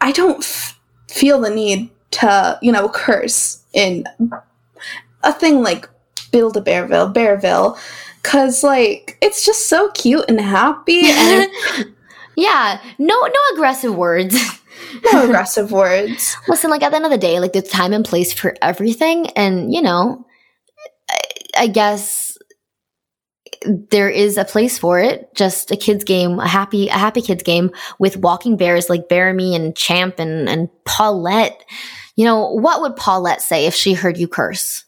[0.00, 4.04] I don't f- feel the need to you know curse in
[5.22, 5.88] a thing like
[6.30, 7.78] Build a Bearville Bearville.
[8.22, 11.50] Cause like it's just so cute and happy and
[12.36, 12.80] yeah.
[12.98, 14.36] No, no aggressive words.
[15.12, 16.36] no aggressive words.
[16.46, 19.26] Listen, like at the end of the day, like there's time and place for everything,
[19.30, 20.24] and you know,
[21.56, 22.36] I, guess
[23.64, 25.34] there is a place for it.
[25.34, 29.54] Just a kids game, a happy, a happy kids game with walking bears like Bearemy
[29.54, 31.64] and Champ and and Paulette.
[32.16, 34.84] you know, what would Paulette say if she heard you curse?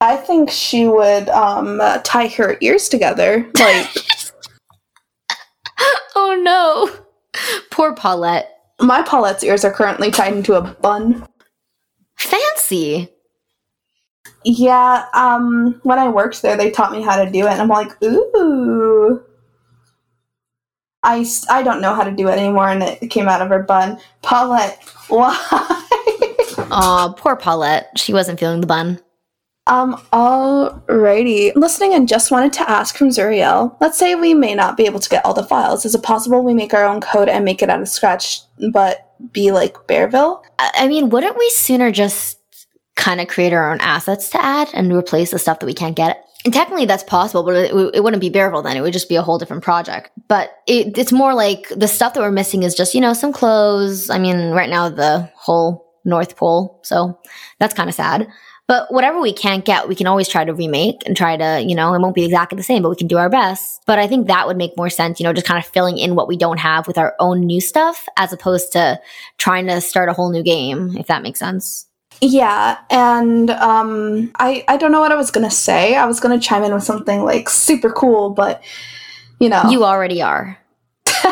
[0.00, 3.50] I think she would um, uh, tie her ears together.
[3.58, 3.90] Like,
[6.14, 6.90] oh no.
[7.70, 8.50] Poor Paulette.
[8.80, 11.26] my Paulette's ears are currently tied into a bun.
[12.16, 13.08] Fancy.
[14.44, 17.68] Yeah, um, when I worked there, they taught me how to do it, and I'm
[17.68, 19.22] like, ooh.
[21.02, 23.62] I, I don't know how to do it anymore, and it came out of her
[23.62, 23.98] bun.
[24.22, 25.36] Paulette, why?
[26.70, 27.90] Aw, poor Paulette.
[27.96, 29.00] She wasn't feeling the bun.
[29.66, 31.54] um, alrighty.
[31.54, 33.76] Listening and just wanted to ask from Zuriel.
[33.80, 35.84] Let's say we may not be able to get all the files.
[35.84, 38.40] Is it possible we make our own code and make it out of scratch,
[38.72, 40.42] but be like Bearville?
[40.58, 42.37] I I mean, wouldn't we sooner just
[42.98, 45.96] kind of create our own assets to add and replace the stuff that we can't
[45.96, 46.24] get?
[46.44, 48.76] And technically, that's possible, but it, wouldn't be Bearville then.
[48.76, 50.10] It would just be a whole different project.
[50.28, 53.32] But it, it's more like the stuff that we're missing is just, you know, some
[53.32, 54.08] clothes.
[54.10, 56.80] I mean, right now, the whole North Pole.
[56.84, 57.18] So
[57.58, 58.28] that's kind of sad.
[58.68, 61.74] But whatever we can't get, we can always try to remake and try to, you
[61.74, 63.82] know, it won't be exactly the same, but we can do our best.
[63.86, 66.14] But I think that would make more sense, you know, just kind of filling in
[66.14, 69.00] what we don't have with our own new stuff as opposed to
[69.38, 71.87] trying to start a whole new game, if that makes sense.
[72.20, 75.94] Yeah, and um, I I don't know what I was gonna say.
[75.94, 78.62] I was gonna chime in with something like super cool, but
[79.40, 80.58] you know, You already are.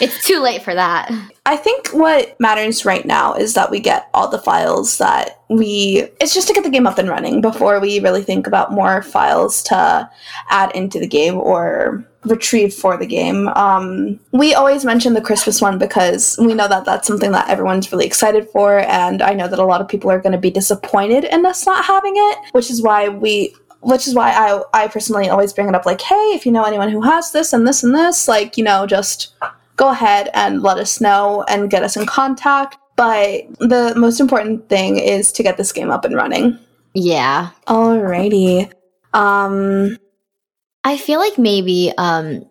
[0.00, 1.10] it's too late for that.
[1.46, 6.08] I think what matters right now is that we get all the files that we.
[6.20, 9.02] It's just to get the game up and running before we really think about more
[9.02, 10.10] files to
[10.48, 13.48] add into the game or retrieve for the game.
[13.48, 17.90] Um, we always mention the Christmas one because we know that that's something that everyone's
[17.92, 20.50] really excited for, and I know that a lot of people are going to be
[20.50, 24.88] disappointed in us not having it, which is why we which is why I I
[24.88, 27.66] personally always bring it up like, hey, if you know anyone who has this and
[27.66, 29.34] this and this, like, you know, just
[29.76, 32.78] go ahead and let us know and get us in contact.
[32.96, 36.58] But the most important thing is to get this game up and running.
[36.94, 37.50] Yeah.
[37.66, 38.72] Alrighty.
[39.12, 39.98] Um
[40.86, 42.48] I feel like maybe um,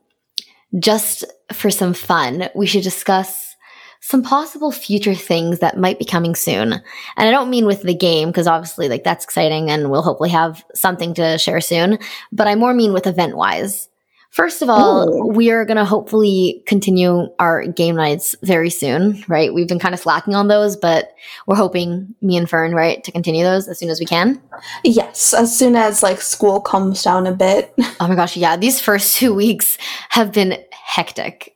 [0.77, 3.55] just for some fun, we should discuss
[4.01, 6.73] some possible future things that might be coming soon.
[6.73, 6.81] And
[7.15, 10.65] I don't mean with the game, because obviously, like, that's exciting and we'll hopefully have
[10.75, 11.97] something to share soon.
[12.33, 13.87] But I more mean with event wise.
[14.35, 15.27] First of all, Ooh.
[15.27, 19.53] we are going to hopefully continue our game nights very soon, right?
[19.53, 21.13] We've been kind of slacking on those, but
[21.47, 24.41] we're hoping, me and Fern, right, to continue those as soon as we can.
[24.83, 27.73] yes, as soon as like school calms down a bit.
[28.01, 29.77] Oh my gosh, yeah, these first two weeks
[30.09, 31.54] have been hectic.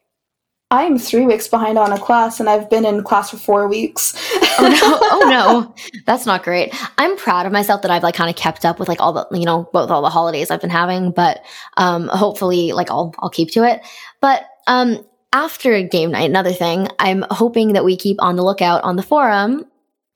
[0.71, 4.13] I'm three weeks behind on a class and I've been in class for four weeks.
[4.59, 4.77] Oh no,
[5.11, 6.73] oh no, that's not great.
[6.99, 9.27] I'm proud of myself that I've like kind of kept up with like all the,
[9.37, 11.43] you know, both all the holidays I've been having, but
[11.77, 13.81] um, hopefully like I'll, I'll keep to it.
[14.21, 15.03] But um,
[15.33, 19.03] after game night, another thing, I'm hoping that we keep on the lookout on the
[19.03, 19.65] forum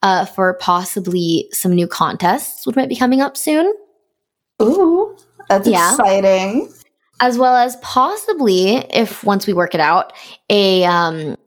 [0.03, 3.73] uh, for possibly some new contests, which might be coming up soon.
[4.61, 5.17] Ooh,
[5.49, 5.91] that's Yeah.
[5.91, 6.71] exciting.
[7.23, 10.11] As well as possibly if once we work it out
[10.49, 11.37] a um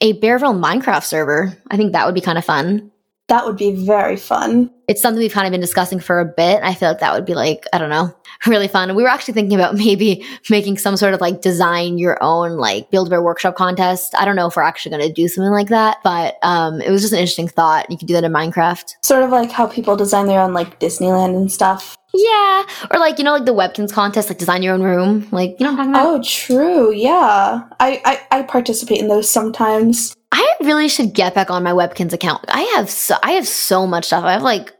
[0.00, 1.54] a Bearville Minecraft server.
[1.70, 2.90] I think that would be kind of fun.
[3.28, 4.70] That would be very fun.
[4.88, 6.60] It's something we've kind of been discussing for a bit.
[6.64, 8.16] I feel like that would be like, I don't know,
[8.46, 8.96] really fun.
[8.96, 12.90] We were actually thinking about maybe making some sort of like design your own like
[12.90, 14.14] Build a Bear workshop contest.
[14.18, 16.90] I don't know if we're actually going to do something like that, but um, it
[16.90, 17.90] was just an interesting thought.
[17.90, 18.94] You could do that in Minecraft.
[19.04, 21.98] Sort of like how people design their own like Disneyland and stuff.
[22.14, 22.64] Yeah.
[22.90, 25.28] Or like, you know, like the Webkinz contest, like design your own room.
[25.30, 26.06] Like, you know what I'm talking about?
[26.06, 26.92] Oh, true.
[26.92, 30.14] Yeah, I, I I participate in those sometimes.
[30.32, 32.44] I really should get back on my Webkinz account.
[32.48, 34.24] I have so I have so much stuff.
[34.24, 34.72] I have like,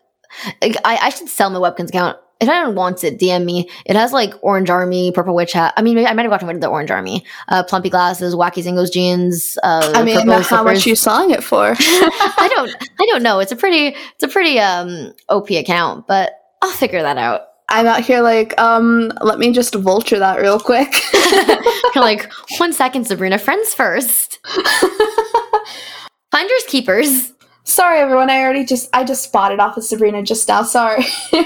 [0.62, 2.16] I, I should sell my Webkinz account.
[2.40, 3.68] If anyone wants it, DM me.
[3.84, 5.74] It has like Orange Army, Purple Witch Hat.
[5.76, 7.22] I mean, I might have gotten rid of the Orange Army.
[7.48, 9.58] Uh, Plumpy glasses, Wacky Zingos jeans.
[9.62, 10.86] Uh, I mean, how much slippers.
[10.86, 11.74] you selling it for?
[11.78, 12.74] I don't.
[12.98, 13.40] I don't know.
[13.40, 13.88] It's a pretty.
[14.14, 17.42] It's a pretty um OP account, but I'll figure that out.
[17.68, 20.92] I'm out here like, um, let me just vulture that real quick.
[21.94, 23.38] You're like one second, Sabrina.
[23.38, 24.44] Friends first.
[26.32, 27.32] Finders keepers.
[27.64, 28.30] Sorry, everyone.
[28.30, 30.64] I already just I just spotted off of Sabrina just now.
[30.64, 31.04] Sorry.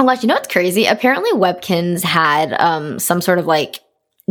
[0.00, 0.86] Unless you know what's crazy?
[0.86, 3.80] Apparently, Webkinz had um, some sort of like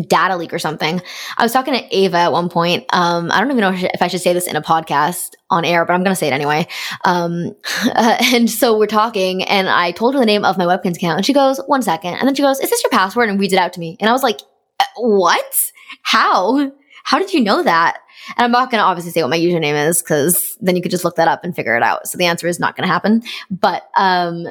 [0.07, 1.01] data leak or something.
[1.37, 2.85] I was talking to Ava at one point.
[2.91, 5.85] Um, I don't even know if I should say this in a podcast on air,
[5.85, 6.67] but I'm going to say it anyway.
[7.05, 7.55] Um,
[7.95, 11.25] and so we're talking, and I told her the name of my Webkinz account, and
[11.25, 12.15] she goes, "One second.
[12.15, 14.09] and then she goes, "Is this your password?" and reads it out to me, and
[14.09, 14.39] I was like,
[14.79, 15.71] "Uh, "What?
[16.03, 16.71] How?
[17.03, 17.99] How did you know that?"
[18.37, 20.91] And I'm not going to obviously say what my username is because then you could
[20.91, 22.07] just look that up and figure it out.
[22.07, 23.23] So the answer is not going to happen.
[23.49, 24.47] But um,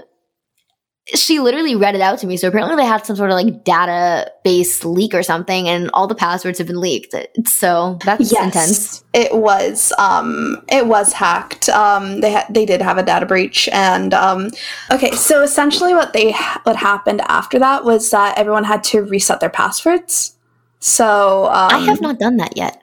[1.15, 2.37] she literally read it out to me.
[2.37, 6.15] So apparently they had some sort of like database leak or something, and all the
[6.15, 7.15] passwords have been leaked.
[7.47, 9.05] So that's yes, intense.
[9.15, 11.69] It was um it was hacked.
[11.71, 14.51] Um they ha- they did have a data breach and um
[14.91, 16.33] okay, so essentially what they
[16.65, 20.37] what happened after that was that everyone had to reset their passwords.
[20.81, 22.83] So um, I have not done that yet.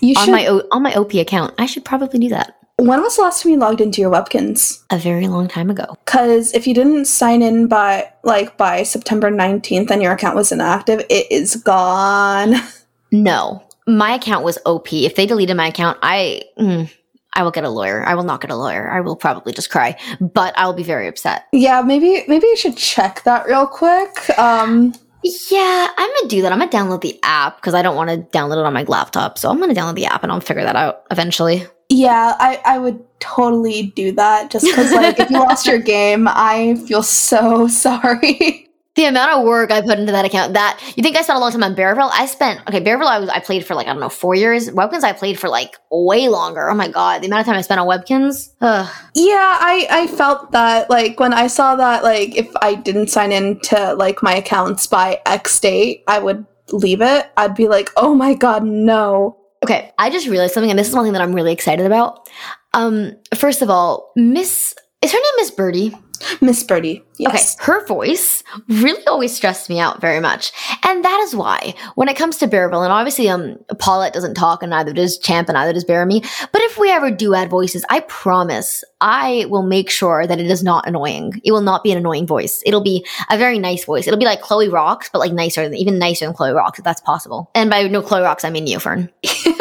[0.00, 0.32] You on should.
[0.32, 1.54] my o- on my OP account.
[1.58, 2.56] I should probably do that.
[2.76, 4.82] When was the last time you logged into your Webkinz?
[4.90, 5.96] A very long time ago.
[6.04, 10.50] Because if you didn't sign in by like by September nineteenth and your account was
[10.50, 12.54] inactive, it is gone.
[13.12, 14.92] No, my account was OP.
[14.92, 16.90] If they deleted my account, I mm,
[17.34, 18.04] I will get a lawyer.
[18.04, 18.90] I will not get a lawyer.
[18.90, 21.44] I will probably just cry, but I will be very upset.
[21.52, 24.36] Yeah, maybe maybe you should check that real quick.
[24.36, 26.50] Um, Yeah, I'm gonna do that.
[26.50, 29.38] I'm gonna download the app because I don't want to download it on my laptop.
[29.38, 31.64] So I'm gonna download the app and I'll figure that out eventually.
[31.94, 36.26] Yeah, I I would totally do that just because like if you lost your game,
[36.28, 38.68] I feel so sorry.
[38.96, 41.40] The amount of work I put into that account, that you think I spent a
[41.40, 42.10] long time on Bearville?
[42.12, 44.68] I spent okay, Bearville I was I played for like I don't know four years.
[44.70, 46.68] Webkinz I played for like way longer.
[46.68, 48.50] Oh my god, the amount of time I spent on Webkinz.
[48.60, 48.88] Ugh.
[49.14, 53.30] Yeah, I I felt that like when I saw that like if I didn't sign
[53.30, 57.30] in to like my accounts by X date, I would leave it.
[57.36, 60.94] I'd be like, "Oh my god, no." Okay, I just realized something, and this is
[60.94, 62.28] one thing that I'm really excited about.
[62.74, 65.96] Um, first of all, Miss is her name Miss Birdie?
[66.40, 67.04] Miss Birdie.
[67.18, 67.54] Yes.
[67.54, 70.52] Okay, her voice really always stressed me out very much.
[70.82, 74.62] And that is why, when it comes to Bearville, and obviously um Paulette doesn't talk
[74.62, 76.20] and neither does Champ and neither does Bearemy,
[76.52, 80.50] but if we ever do add voices, I promise I will make sure that it
[80.50, 81.40] is not annoying.
[81.44, 82.62] It will not be an annoying voice.
[82.66, 84.06] It'll be a very nice voice.
[84.06, 86.84] It'll be like Chloe Rocks, but like nicer, than even nicer than Chloe Rocks, if
[86.84, 87.50] that's possible.
[87.54, 89.10] And by no Chloe Rocks, I mean you, Fern.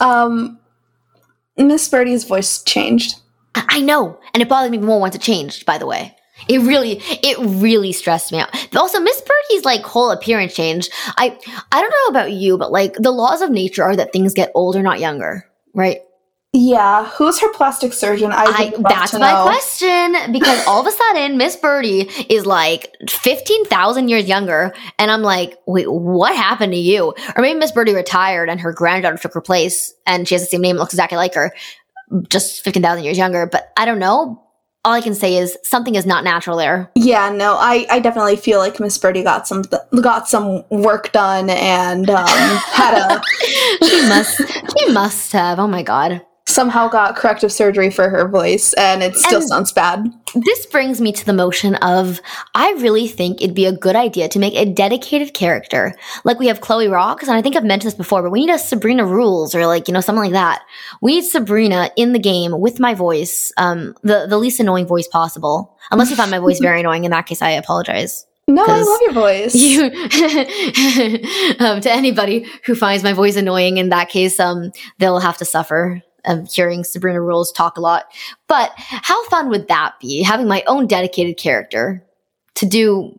[0.00, 0.58] um
[1.56, 3.16] Miss Birdie's voice changed.
[3.68, 5.66] I know, and it bothered me more once it changed.
[5.66, 6.16] By the way,
[6.48, 8.48] it really, it really stressed me out.
[8.76, 10.92] Also, Miss Birdie's like whole appearance changed.
[11.16, 11.38] I,
[11.72, 14.52] I don't know about you, but like the laws of nature are that things get
[14.54, 15.98] older, not younger, right?
[16.54, 18.32] Yeah, who's her plastic surgeon?
[18.32, 19.42] I, I, that's my know.
[19.44, 24.72] question because all of a sudden Miss Birdie is like 15,000 years younger.
[24.98, 27.14] And I'm like, wait, what happened to you?
[27.36, 30.48] Or maybe Miss Birdie retired and her granddaughter took her place and she has the
[30.48, 31.52] same name, looks exactly like her,
[32.28, 33.46] just 15,000 years younger.
[33.46, 34.42] But I don't know.
[34.84, 36.90] All I can say is something is not natural there.
[36.94, 39.64] Yeah, no, I, I definitely feel like Miss Birdie got some
[40.00, 43.22] got some work done and um, had a
[43.84, 44.40] she must,
[44.78, 45.58] she must have.
[45.58, 46.24] Oh my God.
[46.48, 50.10] Somehow got corrective surgery for her voice, and it still And- sounds bad.
[50.34, 52.20] This brings me to the motion of
[52.54, 55.94] I really think it'd be a good idea to make a dedicated character.
[56.24, 58.52] Like we have Chloe Rocks, and I think I've mentioned this before, but we need
[58.52, 60.62] a Sabrina Rules or like, you know, something like that.
[61.00, 65.08] We need Sabrina in the game with my voice, um, the, the least annoying voice
[65.08, 65.76] possible.
[65.90, 67.04] Unless you find my voice very annoying.
[67.04, 68.26] In that case, I apologize.
[68.46, 69.54] No, I love your voice.
[69.58, 69.84] You,
[71.60, 75.44] um, to anybody who finds my voice annoying, in that case, um, they'll have to
[75.44, 76.02] suffer.
[76.28, 78.12] Um, hearing Sabrina Rules talk a lot,
[78.48, 80.22] but how fun would that be?
[80.22, 82.04] Having my own dedicated character
[82.54, 83.18] to do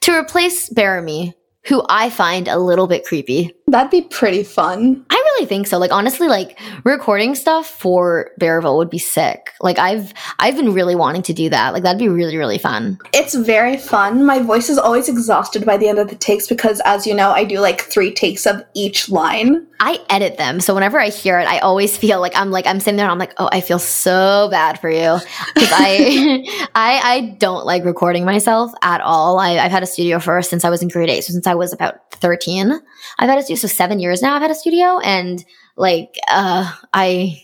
[0.00, 1.32] to replace Bearemy,
[1.66, 3.54] who I find a little bit creepy.
[3.70, 5.06] That'd be pretty fun.
[5.10, 5.78] I really think so.
[5.78, 9.52] Like honestly, like recording stuff for Bearville would be sick.
[9.60, 11.72] Like I've I've been really wanting to do that.
[11.72, 12.98] Like that'd be really really fun.
[13.12, 14.24] It's very fun.
[14.24, 17.30] My voice is always exhausted by the end of the takes because, as you know,
[17.30, 19.66] I do like three takes of each line.
[19.78, 22.80] I edit them, so whenever I hear it, I always feel like I'm like I'm
[22.80, 25.18] sitting there and I'm like, oh, I feel so bad for you
[25.54, 29.38] because I, I I don't like recording myself at all.
[29.38, 31.54] I, I've had a studio for since I was in grade eight, so since I
[31.54, 32.72] was about thirteen,
[33.18, 33.59] I've had a studio.
[33.60, 35.44] So seven years now, I've had a studio, and
[35.76, 37.42] like uh, I.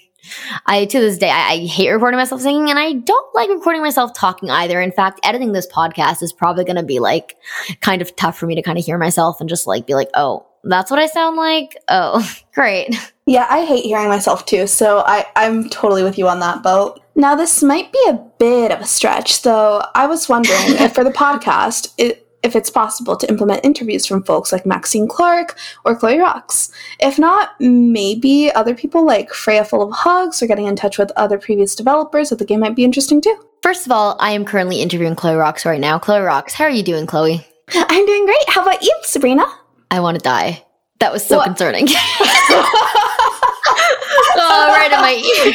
[0.66, 3.80] I to this day I, I hate recording myself singing and I don't like recording
[3.80, 4.80] myself talking either.
[4.80, 7.36] In fact, editing this podcast is probably gonna be like
[7.80, 10.10] kind of tough for me to kind of hear myself and just like be like,
[10.14, 11.76] oh, that's what I sound like?
[11.88, 12.94] Oh, great.
[13.26, 17.00] Yeah, I hate hearing myself too, so I, I'm totally with you on that boat.
[17.14, 21.02] Now, this might be a bit of a stretch, so I was wondering if for
[21.02, 25.96] the podcast, it, if it's possible to implement interviews from folks like Maxine Clark or
[25.96, 26.70] Chloe Rocks.
[27.00, 31.10] If not, maybe other people like Freya Full of Hugs or getting in touch with
[31.16, 33.36] other previous developers of the game might be interesting too.
[33.62, 35.98] First of all, I am currently interviewing Chloe Rocks right now.
[35.98, 37.44] Chloe Rocks, how are you doing, Chloe?
[37.74, 38.48] I'm doing great.
[38.48, 39.44] How about you, Sabrina?
[39.90, 40.62] I want to die.
[41.00, 41.46] That was so What?
[41.46, 41.88] concerning.
[44.38, 45.52] oh, right in my ear.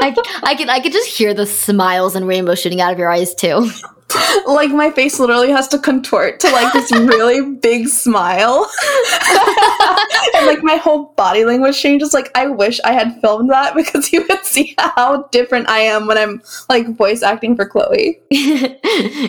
[0.00, 3.10] I, I could I could just hear the smiles and rainbow shooting out of your
[3.10, 3.70] eyes too.
[4.46, 8.70] like my face literally has to contort to like this really big smile.
[10.34, 12.14] and like my whole body language changes.
[12.14, 16.06] Like I wish I had filmed that because you would see how different I am
[16.06, 18.20] when I'm like voice acting for Chloe.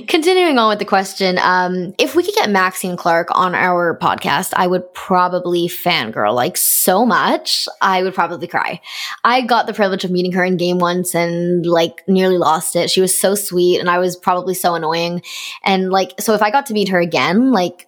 [0.08, 4.54] Continuing on with the question, um, if we could get Maxine Clark on our podcast,
[4.56, 7.68] I would probably fangirl like so much.
[7.82, 8.82] I would probably cry.
[9.24, 12.90] I got the privilege of meeting her in game once and like nearly lost it.
[12.90, 15.22] She was so sweet and I was probably so annoying.
[15.64, 17.88] And like, so if I got to meet her again, like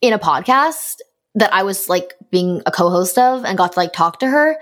[0.00, 0.96] in a podcast
[1.34, 4.58] that I was like being a co-host of and got to like talk to her,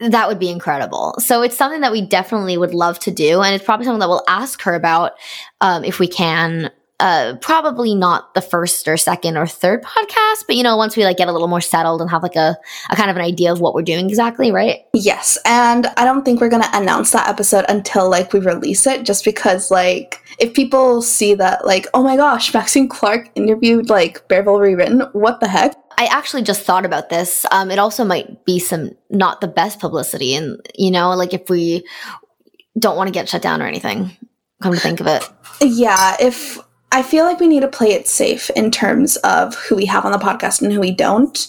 [0.00, 1.14] that would be incredible.
[1.18, 3.42] So it's something that we definitely would love to do.
[3.42, 5.12] And it's probably something that we'll ask her about
[5.60, 6.70] um, if we can
[7.00, 11.04] uh, probably not the first or second or third podcast, but you know, once we
[11.04, 12.56] like get a little more settled and have like a,
[12.90, 14.80] a kind of an idea of what we're doing exactly, right?
[14.92, 19.04] Yes, and I don't think we're gonna announce that episode until like we release it,
[19.04, 24.26] just because like if people see that like oh my gosh, Maxine Clark interviewed like
[24.28, 25.76] Bearville rewritten, what the heck?
[25.98, 27.44] I actually just thought about this.
[27.50, 31.48] Um, it also might be some not the best publicity, and you know, like if
[31.48, 31.86] we
[32.76, 34.10] don't want to get shut down or anything.
[34.60, 35.22] Come to think of it.
[35.60, 36.58] Yeah, if
[36.90, 40.06] I feel like we need to play it safe in terms of who we have
[40.06, 41.46] on the podcast and who we don't,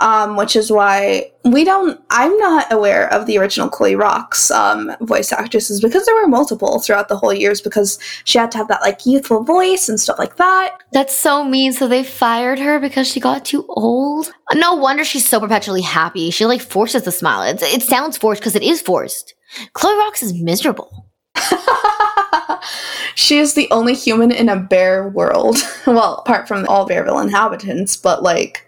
[0.00, 2.00] um, which is why we don't.
[2.08, 6.80] I'm not aware of the original Chloe Rock's um, voice actresses because there were multiple
[6.80, 10.18] throughout the whole years because she had to have that like youthful voice and stuff
[10.18, 10.78] like that.
[10.92, 11.74] That's so mean.
[11.74, 14.32] So they fired her because she got too old.
[14.54, 16.30] No wonder she's so perpetually happy.
[16.30, 17.42] She like forces the smile.
[17.42, 19.34] It's, it sounds forced because it is forced.
[19.74, 21.10] Chloe Rocks is miserable.
[23.14, 25.56] she is the only human in a bear world.
[25.86, 28.66] well, apart from all Bearville inhabitants, but like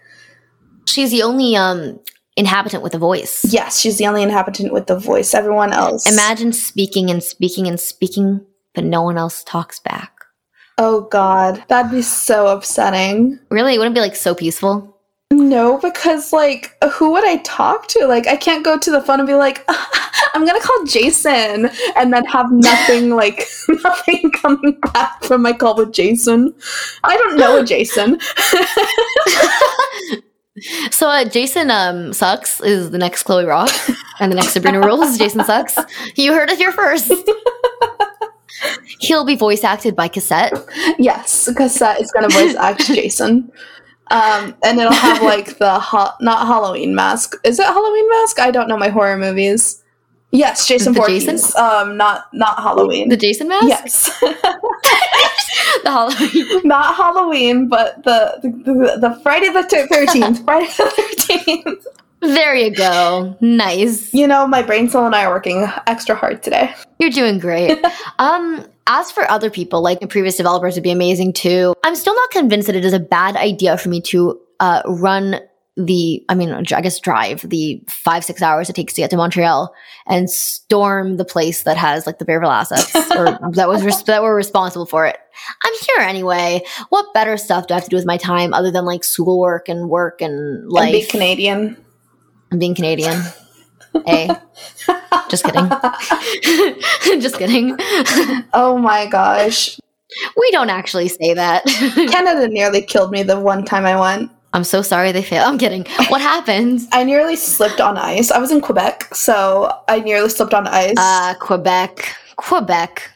[0.85, 1.99] she's the only um
[2.37, 3.45] inhabitant with a voice.
[3.49, 5.33] Yes, she's the only inhabitant with the voice.
[5.33, 6.09] Everyone else.
[6.09, 10.13] Imagine speaking and speaking and speaking, but no one else talks back.
[10.77, 13.39] Oh god, that'd be so upsetting.
[13.49, 13.75] Really?
[13.75, 14.90] It wouldn't be like so peaceful?
[15.41, 18.05] No, because like who would I talk to?
[18.05, 19.65] Like I can't go to the phone and be like,
[20.35, 23.47] I'm gonna call Jason and then have nothing like
[23.83, 26.53] nothing coming back from my call with Jason.
[27.03, 28.19] I don't know a Jason.
[30.91, 33.71] so uh, Jason um sucks is the next Chloe Rock
[34.19, 35.75] and the next Sabrina Rules Jason sucks.
[36.15, 37.11] You heard it here first.
[38.99, 40.53] He'll be voice acted by Cassette.
[40.99, 43.51] Yes, Cassette is gonna voice act Jason.
[44.11, 47.35] Um, and it'll have like the ho- not Halloween mask.
[47.43, 48.39] Is it Halloween mask?
[48.39, 49.81] I don't know my horror movies.
[50.33, 51.25] Yes, Jason Voorhees.
[51.25, 51.61] Jason?
[51.61, 53.09] Um, not not Halloween.
[53.09, 53.67] The Jason mask.
[53.67, 54.19] Yes.
[55.83, 56.61] the Halloween.
[56.63, 60.43] Not Halloween, but the the, the Friday the Thirteenth.
[60.45, 61.85] Friday the Thirteenth.
[62.21, 63.35] There you go.
[63.41, 64.13] Nice.
[64.13, 66.73] You know, my brain cell and I are working extra hard today.
[66.99, 67.83] You're doing great.
[68.19, 71.73] um, as for other people, like previous developers would be amazing too.
[71.83, 75.39] I'm still not convinced that it is a bad idea for me to uh, run
[75.77, 79.17] the, I mean, I guess drive the five, six hours it takes to get to
[79.17, 79.73] Montreal
[80.05, 84.21] and storm the place that has like the Bearville assets or that was, res- that
[84.21, 85.17] were responsible for it.
[85.63, 86.63] I'm here anyway.
[86.89, 89.69] What better stuff do I have to do with my time other than like schoolwork
[89.69, 90.93] and work and life?
[90.93, 91.85] And be Canadian.
[92.51, 93.21] I'm being Canadian.
[94.05, 94.29] Hey,
[95.31, 95.67] just kidding.
[97.21, 97.75] just kidding.
[98.53, 99.79] Oh my gosh.
[100.37, 101.65] We don't actually say that.
[102.11, 104.29] Canada nearly killed me the one time I went.
[104.53, 105.47] I'm so sorry they failed.
[105.47, 105.85] I'm kidding.
[106.09, 106.81] What happened?
[106.91, 108.31] I nearly slipped on ice.
[108.31, 110.95] I was in Quebec, so I nearly slipped on ice.
[110.97, 112.13] Uh, Quebec.
[112.35, 113.09] Quebec.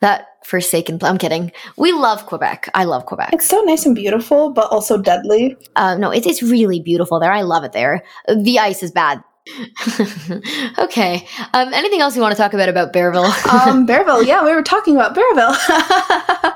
[0.00, 0.98] That forsaken.
[0.98, 1.08] place.
[1.08, 1.52] I'm kidding.
[1.76, 2.68] We love Quebec.
[2.74, 3.30] I love Quebec.
[3.32, 5.56] It's so nice and beautiful, but also deadly.
[5.76, 7.30] Uh, no, it's it's really beautiful there.
[7.32, 8.02] I love it there.
[8.26, 9.22] The ice is bad.
[10.78, 11.26] okay.
[11.54, 13.24] Um, anything else you want to talk about about Bearville?
[13.66, 14.26] um, Bearville.
[14.26, 16.54] Yeah, we were talking about Bearville.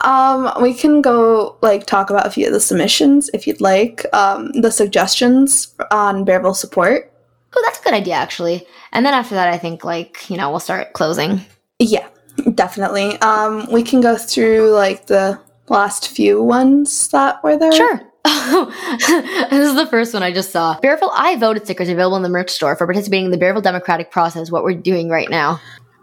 [0.00, 4.04] um, we can go like talk about a few of the submissions if you'd like.
[4.14, 7.12] Um, the suggestions on Bearville support.
[7.54, 8.66] Oh, that's a good idea, actually.
[8.92, 11.40] And then after that, I think like you know we'll start closing.
[11.78, 12.06] Yeah,
[12.54, 13.16] definitely.
[13.20, 17.72] Um, we can go through like the last few ones that were there.
[17.72, 18.09] Sure.
[18.24, 20.78] this is the first one I just saw.
[20.80, 24.10] Bearville I voted stickers available in the merch store for participating in the Bearville democratic
[24.10, 24.50] process.
[24.50, 25.60] What we're doing right now.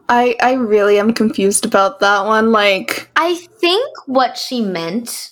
[0.09, 2.51] I I really am confused about that one.
[2.51, 5.31] Like I think what she meant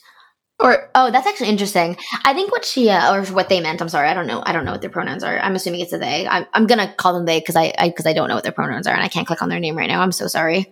[0.59, 1.97] or oh, that's actually interesting.
[2.23, 3.81] I think what she uh, or what they meant.
[3.81, 4.41] I'm sorry, I don't know.
[4.45, 5.37] I don't know what their pronouns are.
[5.39, 6.27] I'm assuming it's a they.
[6.27, 8.53] I'm, I'm gonna call them they because I because I, I, don't know what their
[8.53, 10.01] pronouns are and I can't click on their name right now.
[10.01, 10.71] I'm so sorry.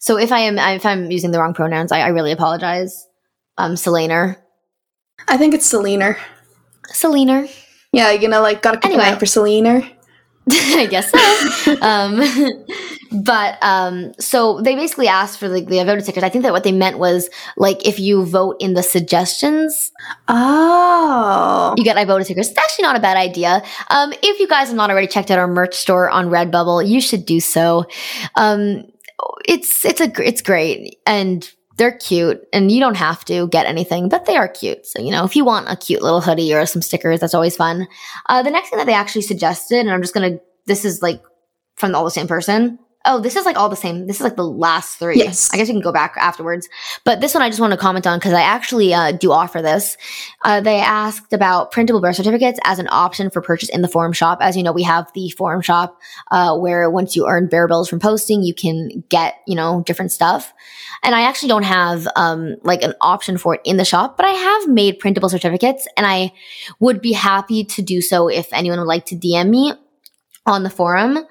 [0.00, 3.06] So if I am if I'm using the wrong pronouns, I, I really apologize.
[3.56, 4.36] Um, Selena.
[5.28, 6.16] I think it's Selena.
[6.86, 7.46] Selena.
[7.92, 9.16] Yeah, you know, like got a anyway.
[9.18, 9.82] for Selena.
[10.50, 11.76] I guess so.
[11.82, 12.20] um,
[13.24, 16.22] but um, so they basically asked for like the voted stickers.
[16.24, 19.92] I think that what they meant was like if you vote in the suggestions,
[20.28, 21.74] Oh.
[21.76, 22.48] you get I voted stickers.
[22.48, 23.62] It's actually not a bad idea.
[23.90, 27.00] Um, if you guys have not already checked out our merch store on Redbubble, you
[27.00, 27.84] should do so.
[28.36, 28.84] Um,
[29.46, 31.48] it's it's a it's great and
[31.80, 34.84] they're cute and you don't have to get anything, but they are cute.
[34.84, 37.56] So you know if you want a cute little hoodie or some stickers, that's always
[37.56, 37.88] fun.
[38.28, 41.22] Uh, the next thing that they actually suggested, and I'm just gonna this is like
[41.76, 42.78] from all the same person.
[43.06, 44.06] Oh, this is like all the same.
[44.06, 45.16] This is like the last three.
[45.16, 45.52] Yes.
[45.54, 46.68] I guess you can go back afterwards.
[47.02, 49.62] But this one I just want to comment on because I actually uh, do offer
[49.62, 49.96] this.
[50.42, 54.12] Uh, they asked about printable birth certificates as an option for purchase in the forum
[54.12, 54.38] shop.
[54.42, 55.98] As you know, we have the forum shop
[56.30, 60.12] uh, where once you earn bear bills from posting, you can get you know different
[60.12, 60.52] stuff.
[61.02, 64.26] And I actually don't have um, like an option for it in the shop, but
[64.26, 66.34] I have made printable certificates, and I
[66.80, 69.72] would be happy to do so if anyone would like to DM me
[70.44, 71.26] on the forum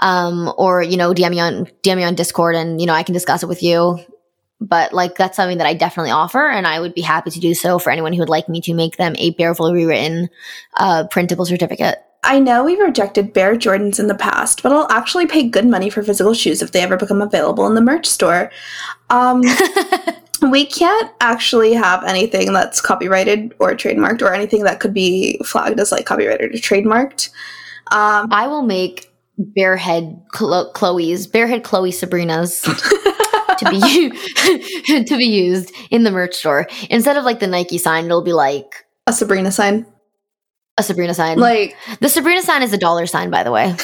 [0.00, 3.02] um, or you know DM me on DM me on Discord, and you know I
[3.02, 3.98] can discuss it with you.
[4.60, 7.54] But like that's something that I definitely offer, and I would be happy to do
[7.54, 10.28] so for anyone who would like me to make them a Bearville rewritten
[10.76, 11.98] uh, printable certificate.
[12.24, 15.88] I know we've rejected Bear Jordans in the past, but I'll actually pay good money
[15.88, 18.50] for physical shoes if they ever become available in the merch store.
[19.08, 19.42] Um,
[20.50, 25.78] we can't actually have anything that's copyrighted or trademarked or anything that could be flagged
[25.78, 27.30] as like copyrighted or trademarked.
[27.92, 29.07] Um, I will make
[29.38, 32.60] barehead Chlo- Chloe's barehead Chloe Sabrina's
[33.58, 34.10] to be u-
[35.04, 38.06] to be used in the merch store instead of like the Nike sign.
[38.06, 39.86] It'll be like a Sabrina sign.
[40.76, 41.38] a Sabrina sign.
[41.38, 43.74] Like, the Sabrina sign is a dollar sign, by the way.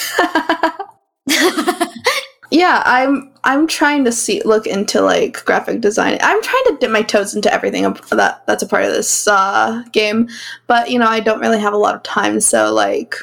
[2.51, 6.19] yeah, I'm I'm trying to see look into like graphic design.
[6.21, 9.83] I'm trying to dip my toes into everything that that's a part of this uh,
[9.93, 10.29] game,
[10.67, 13.15] but you know I don't really have a lot of time, so like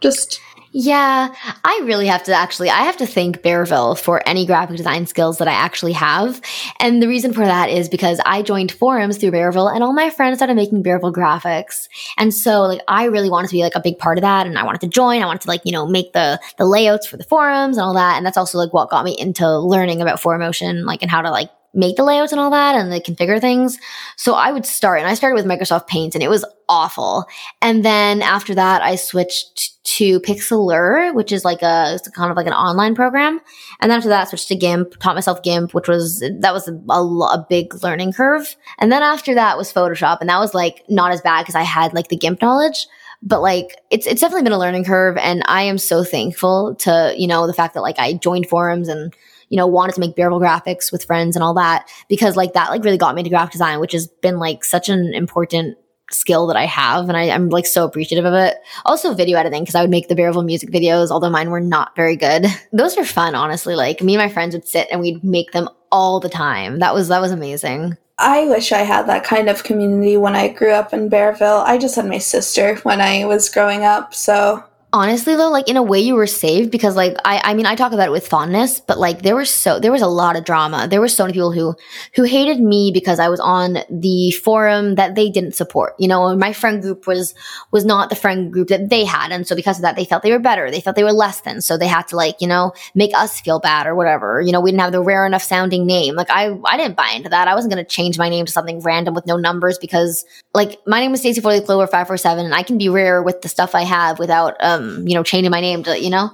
[0.00, 0.40] just
[0.78, 5.06] Yeah, I really have to actually, I have to thank Bearville for any graphic design
[5.06, 6.38] skills that I actually have.
[6.80, 10.10] And the reason for that is because I joined forums through Bearville and all my
[10.10, 11.88] friends started making Bearville graphics.
[12.18, 14.58] And so like I really wanted to be like a big part of that and
[14.58, 15.22] I wanted to join.
[15.22, 17.94] I wanted to like, you know, make the the layouts for the forums and all
[17.94, 18.18] that.
[18.18, 21.30] And that's also like what got me into learning about Forumotion, like and how to
[21.30, 23.78] like make the layouts and all that and the configure things.
[24.16, 27.26] So I would start and I started with Microsoft Paint and it was awful.
[27.60, 32.46] And then after that I switched to Pixlr, which is like a kind of like
[32.46, 33.40] an online program.
[33.80, 36.68] And then after that I switched to GIMP, taught myself GIMP, which was that was
[36.68, 38.56] a, a, a big learning curve.
[38.78, 41.62] And then after that was Photoshop and that was like not as bad because I
[41.62, 42.86] had like the GIMP knowledge
[43.22, 47.14] but like it's it's definitely been a learning curve and I am so thankful to,
[47.16, 49.14] you know, the fact that like I joined forums and
[49.48, 52.70] you know, wanted to make Bearville graphics with friends and all that because like that
[52.70, 55.76] like really got me into graphic design, which has been like such an important
[56.10, 58.56] skill that I have and I, I'm like so appreciative of it.
[58.84, 61.96] Also video editing because I would make the Bearville music videos, although mine were not
[61.96, 62.46] very good.
[62.72, 63.74] Those are fun, honestly.
[63.74, 66.78] Like me and my friends would sit and we'd make them all the time.
[66.78, 67.96] That was that was amazing.
[68.18, 71.62] I wish I had that kind of community when I grew up in Bearville.
[71.64, 74.64] I just had my sister when I was growing up, so
[74.96, 77.74] honestly though like in a way you were saved because like i i mean i
[77.74, 80.44] talk about it with fondness but like there was so there was a lot of
[80.44, 80.88] drama.
[80.88, 81.74] There were so many people who
[82.14, 86.36] who hated me because i was on the forum that they didn't support you know?
[86.36, 87.34] My friend group was
[87.70, 90.22] was not the friend group that they had and so because of that they felt
[90.22, 90.70] they were better.
[90.70, 93.40] They felt they were less than so they had to like you know make us
[93.40, 94.40] feel bad or whatever.
[94.40, 96.14] You know we didn't have the rare enough sounding name.
[96.14, 97.48] Like i i didn't buy into that.
[97.48, 100.24] I wasn't going to change my name to something random with no numbers because
[100.54, 103.22] like my name is Stacey Foley Clover five four seven, and I can be rare
[103.22, 106.10] with the stuff I have without um Um, you know changing my name to you
[106.10, 106.30] know,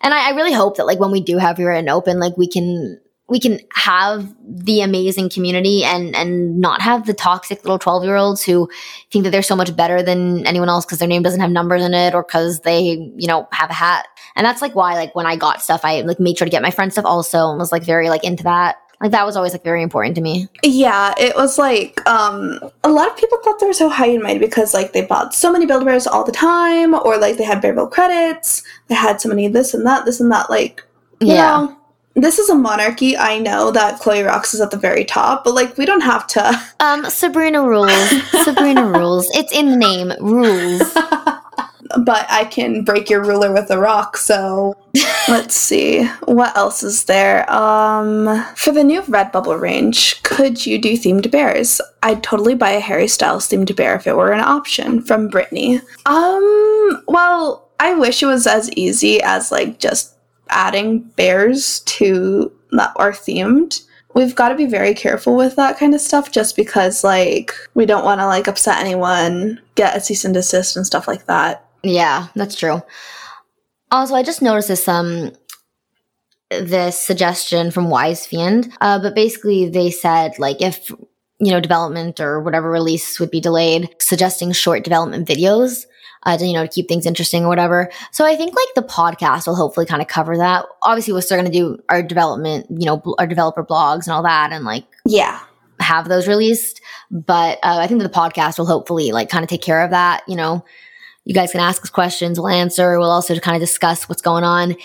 [0.00, 2.36] and I, I really hope that like when we do have Rare and Open, like
[2.36, 7.78] we can we can have the amazing community and and not have the toxic little
[7.78, 8.68] 12 year olds who
[9.10, 11.82] think that they're so much better than anyone else because their name doesn't have numbers
[11.82, 14.08] in it or because they you know have a hat.
[14.34, 16.62] And that's like why like when i got stuff i like made sure to get
[16.62, 19.52] my friend stuff also and was like very like into that like that was always
[19.52, 23.58] like very important to me Yeah, it was like um a lot of people thought
[23.60, 26.24] they were so high in mighty because like they bought so many Build Bears all
[26.24, 30.04] the time, or like they had Bearville credits, they had so many this and that,
[30.04, 30.50] this and that.
[30.50, 30.82] Like,
[31.20, 31.36] you Yeah.
[31.66, 31.76] know,
[32.16, 33.16] this is a monarchy.
[33.16, 36.26] I know that Chloe Rocks is at the very top, but like we don't have
[36.28, 36.60] to.
[36.80, 38.10] Um, Sabrina rules.
[38.44, 39.28] Sabrina rules.
[39.34, 40.12] It's in the name.
[40.20, 40.82] Rules.
[41.98, 44.16] but I can break your ruler with a rock.
[44.16, 44.76] So
[45.28, 47.50] let's see what else is there.
[47.52, 51.80] Um, for the new Redbubble range, could you do themed bears?
[52.02, 55.02] I'd totally buy a Harry Styles themed bear if it were an option.
[55.02, 55.80] From Brittany.
[56.06, 60.14] Um, well, I wish it was as easy as like just
[60.50, 63.82] adding bears to that are themed.
[64.14, 67.86] We've got to be very careful with that kind of stuff just because like we
[67.86, 71.64] don't want to like upset anyone, get a cease and desist and stuff like that.
[71.82, 72.82] Yeah, that's true.
[73.90, 74.86] Also, I just noticed this.
[74.88, 75.32] Um,
[76.50, 80.90] this suggestion from Wise Fiend, uh, but basically they said like if
[81.38, 85.84] you know development or whatever release would be delayed, suggesting short development videos.
[86.24, 87.90] Uh, to, you know, to keep things interesting or whatever.
[88.12, 90.66] So I think like the podcast will hopefully kind of cover that.
[90.82, 94.12] Obviously, we're still going to do our development, you know, bl- our developer blogs and
[94.12, 95.40] all that, and like Yeah.
[95.78, 96.82] have those released.
[97.10, 99.92] But uh, I think that the podcast will hopefully like kind of take care of
[99.92, 100.22] that.
[100.28, 100.62] You know,
[101.24, 102.98] you guys can ask us questions, we'll answer.
[102.98, 104.76] We'll also kind of discuss what's going on.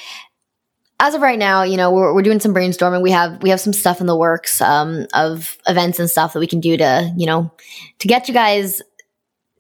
[1.00, 3.02] As of right now, you know, we're, we're doing some brainstorming.
[3.02, 6.40] We have we have some stuff in the works um, of events and stuff that
[6.40, 7.52] we can do to you know
[8.00, 8.82] to get you guys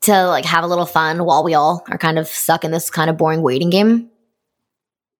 [0.06, 2.90] to like have a little fun while we all are kind of stuck in this
[2.90, 4.10] kind of boring waiting game.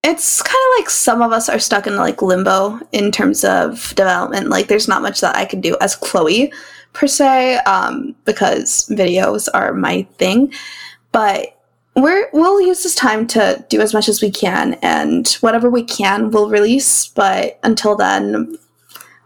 [0.04, 3.94] It's kind of like some of us are stuck in like limbo in terms of
[3.96, 4.50] development.
[4.50, 6.54] Like, there's not much that I can do as Chloe
[6.94, 10.54] per se, um, because videos are my thing.
[11.16, 11.58] But
[11.96, 15.82] we're we'll use this time to do as much as we can, and whatever we
[15.82, 17.08] can, we'll release.
[17.08, 18.58] But until then,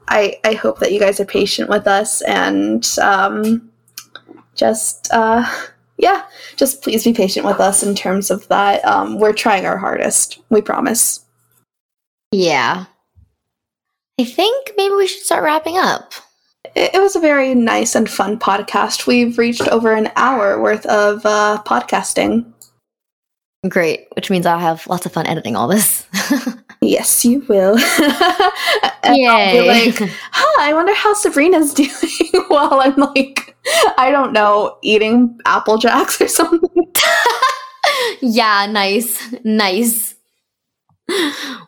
[0.07, 3.71] I I hope that you guys are patient with us and um,
[4.53, 5.43] just uh,
[5.97, 6.25] yeah,
[6.57, 8.85] just please be patient with us in terms of that.
[8.85, 10.39] Um, we're trying our hardest.
[10.51, 11.25] We promise.
[12.31, 12.85] Yeah,
[14.19, 16.13] I think maybe we should start wrapping up.
[16.75, 19.07] It, it was a very nice and fun podcast.
[19.07, 22.51] We've reached over an hour worth of uh, podcasting.
[23.67, 26.05] Great, which means I'll have lots of fun editing all this.
[26.81, 27.77] Yes, you will.
[29.01, 29.85] And I'll be Yay.
[29.91, 31.89] like, huh, I wonder how Sabrina's doing
[32.49, 33.55] while I'm like,
[33.97, 36.69] I don't know, eating Apple Jacks or something.
[38.21, 39.33] yeah, nice.
[39.43, 40.15] Nice.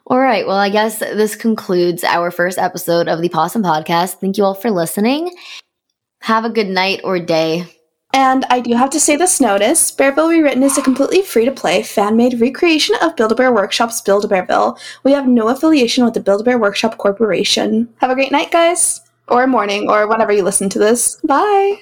[0.08, 0.46] All right.
[0.46, 4.20] Well, I guess this concludes our first episode of the Possum Podcast.
[4.20, 5.36] Thank you all for listening.
[6.22, 7.66] Have a good night or day.
[8.14, 11.52] And I do have to say this notice Bearville Rewritten is a completely free to
[11.52, 14.78] play, fan made recreation of Build a Bear Workshop's Build a Bearville.
[15.04, 17.88] We have no affiliation with the Build a Bear Workshop Corporation.
[17.98, 21.18] Have a great night, guys, or morning, or whenever you listen to this.
[21.24, 21.82] Bye.